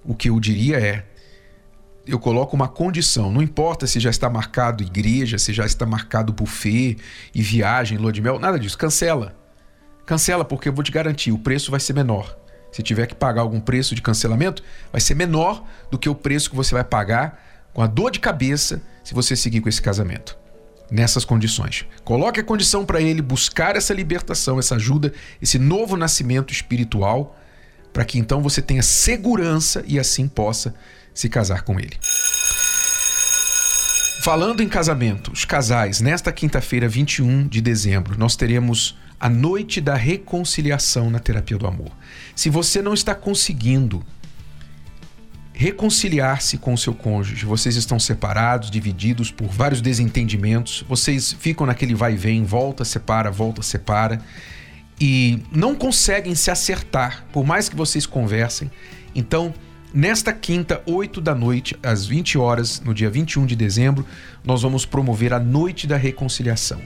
o 0.03 0.15
que 0.15 0.29
eu 0.29 0.39
diria 0.39 0.79
é: 0.79 1.05
eu 2.07 2.19
coloco 2.19 2.55
uma 2.55 2.67
condição, 2.67 3.31
não 3.31 3.41
importa 3.41 3.85
se 3.85 3.99
já 3.99 4.09
está 4.09 4.29
marcado 4.29 4.83
igreja, 4.83 5.37
se 5.37 5.53
já 5.53 5.65
está 5.65 5.85
marcado 5.85 6.33
buffet 6.33 6.97
e 7.33 7.41
viagem, 7.41 7.97
lua 7.97 8.11
de 8.11 8.21
mel, 8.21 8.39
nada 8.39 8.59
disso, 8.59 8.77
cancela. 8.77 9.35
Cancela 10.05 10.45
porque 10.45 10.69
eu 10.69 10.73
vou 10.73 10.83
te 10.83 10.91
garantir, 10.91 11.31
o 11.31 11.37
preço 11.37 11.71
vai 11.71 11.79
ser 11.79 11.93
menor. 11.93 12.37
Se 12.71 12.83
tiver 12.83 13.07
que 13.07 13.15
pagar 13.15 13.41
algum 13.41 13.59
preço 13.59 13.95
de 13.95 14.01
cancelamento, 14.01 14.61
vai 14.91 15.01
ser 15.01 15.15
menor 15.15 15.65
do 15.89 15.97
que 15.97 16.09
o 16.09 16.15
preço 16.15 16.49
que 16.49 16.55
você 16.55 16.75
vai 16.75 16.83
pagar 16.83 17.69
com 17.73 17.81
a 17.81 17.87
dor 17.87 18.11
de 18.11 18.19
cabeça 18.19 18.81
se 19.03 19.13
você 19.13 19.35
seguir 19.35 19.61
com 19.61 19.69
esse 19.69 19.81
casamento 19.81 20.44
nessas 20.91 21.25
condições. 21.25 21.85
Coloque 22.03 22.39
a 22.39 22.43
condição 22.43 22.85
para 22.85 23.01
ele 23.01 23.21
buscar 23.21 23.75
essa 23.75 23.93
libertação, 23.93 24.59
essa 24.59 24.75
ajuda, 24.75 25.13
esse 25.41 25.57
novo 25.57 25.97
nascimento 25.97 26.53
espiritual, 26.53 27.37
para 27.91 28.05
que 28.05 28.19
então 28.19 28.41
você 28.41 28.61
tenha 28.61 28.83
segurança 28.83 29.83
e 29.87 29.99
assim 29.99 30.27
possa 30.27 30.75
se 31.13 31.29
casar 31.29 31.63
com 31.63 31.79
ele. 31.79 31.97
Falando 34.21 34.61
em 34.61 34.67
casamento, 34.67 35.31
os 35.31 35.45
casais, 35.45 36.01
nesta 36.01 36.31
quinta-feira, 36.31 36.89
21 36.89 37.47
de 37.47 37.61
dezembro, 37.61 38.17
nós 38.17 38.35
teremos 38.35 38.97
a 39.19 39.29
noite 39.29 39.79
da 39.79 39.95
reconciliação 39.95 41.09
na 41.09 41.19
terapia 41.19 41.57
do 41.57 41.67
amor. 41.67 41.91
Se 42.35 42.49
você 42.49 42.81
não 42.81 42.93
está 42.93 43.15
conseguindo 43.15 44.03
reconciliar-se 45.55 46.57
com 46.57 46.73
o 46.73 46.77
seu 46.77 46.93
cônjuge. 46.93 47.45
Vocês 47.45 47.75
estão 47.75 47.97
separados, 47.97 48.69
divididos 48.69 49.31
por 49.31 49.47
vários 49.47 49.81
desentendimentos. 49.81 50.83
Vocês 50.87 51.33
ficam 51.39 51.65
naquele 51.65 51.95
vai 51.95 52.13
e 52.13 52.17
vem, 52.17 52.43
volta, 52.43 52.83
separa, 52.83 53.31
volta, 53.31 53.61
separa 53.61 54.21
e 54.99 55.39
não 55.51 55.75
conseguem 55.75 56.35
se 56.35 56.51
acertar, 56.51 57.25
por 57.31 57.45
mais 57.45 57.69
que 57.69 57.75
vocês 57.75 58.05
conversem. 58.05 58.69
Então, 59.13 59.53
nesta 59.93 60.31
quinta, 60.33 60.81
8 60.85 61.19
da 61.21 61.33
noite, 61.35 61.75
às 61.83 62.05
20 62.05 62.37
horas, 62.37 62.81
no 62.81 62.93
dia 62.93 63.09
21 63.09 63.45
de 63.45 63.55
dezembro, 63.55 64.05
nós 64.43 64.61
vamos 64.61 64.85
promover 64.85 65.33
a 65.33 65.39
Noite 65.39 65.87
da 65.87 65.97
Reconciliação. 65.97 66.81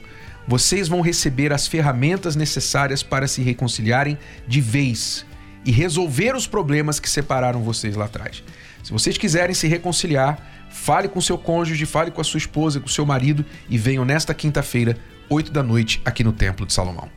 Vocês 0.47 0.87
vão 0.87 1.01
receber 1.01 1.53
as 1.53 1.67
ferramentas 1.67 2.35
necessárias 2.35 3.03
para 3.03 3.27
se 3.27 3.41
reconciliarem 3.41 4.17
de 4.47 4.61
vez 4.61 5.25
e 5.65 5.71
resolver 5.71 6.35
os 6.35 6.47
problemas 6.47 6.99
que 6.99 7.09
separaram 7.09 7.61
vocês 7.61 7.95
lá 7.95 8.05
atrás. 8.05 8.43
Se 8.83 8.91
vocês 8.91 9.17
quiserem 9.17 9.53
se 9.53 9.67
reconciliar, 9.67 10.67
fale 10.69 11.07
com 11.07 11.19
seu 11.19 11.37
cônjuge, 11.37 11.85
fale 11.85 12.11
com 12.11 12.21
a 12.21 12.23
sua 12.23 12.37
esposa, 12.37 12.79
com 12.79 12.87
seu 12.87 13.05
marido 13.05 13.45
e 13.69 13.77
venham 13.77 14.05
nesta 14.05 14.33
quinta-feira, 14.33 14.97
8 15.29 15.51
da 15.51 15.61
noite, 15.61 16.01
aqui 16.03 16.23
no 16.23 16.31
Templo 16.31 16.65
de 16.65 16.73
Salomão. 16.73 17.09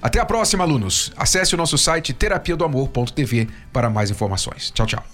Até 0.00 0.20
a 0.20 0.24
próxima, 0.24 0.62
alunos. 0.62 1.12
Acesse 1.16 1.54
o 1.54 1.58
nosso 1.58 1.76
site 1.76 2.12
terapia 2.12 2.56
do 2.56 2.64
amor.tv 2.64 3.48
para 3.72 3.90
mais 3.90 4.10
informações. 4.10 4.70
Tchau, 4.70 4.86
tchau. 4.86 5.04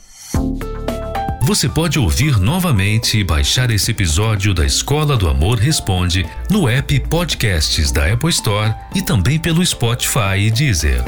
Você 1.44 1.68
pode 1.68 1.98
ouvir 1.98 2.38
novamente 2.38 3.18
e 3.18 3.24
baixar 3.24 3.70
esse 3.70 3.90
episódio 3.90 4.54
da 4.54 4.64
Escola 4.64 5.16
do 5.16 5.28
Amor 5.28 5.58
Responde 5.58 6.24
no 6.48 6.68
app 6.68 7.00
Podcasts 7.08 7.90
da 7.90 8.12
Apple 8.12 8.30
Store 8.30 8.74
e 8.94 9.02
também 9.02 9.38
pelo 9.38 9.64
Spotify 9.64 10.38
e 10.38 10.50
Deezer. 10.50 11.02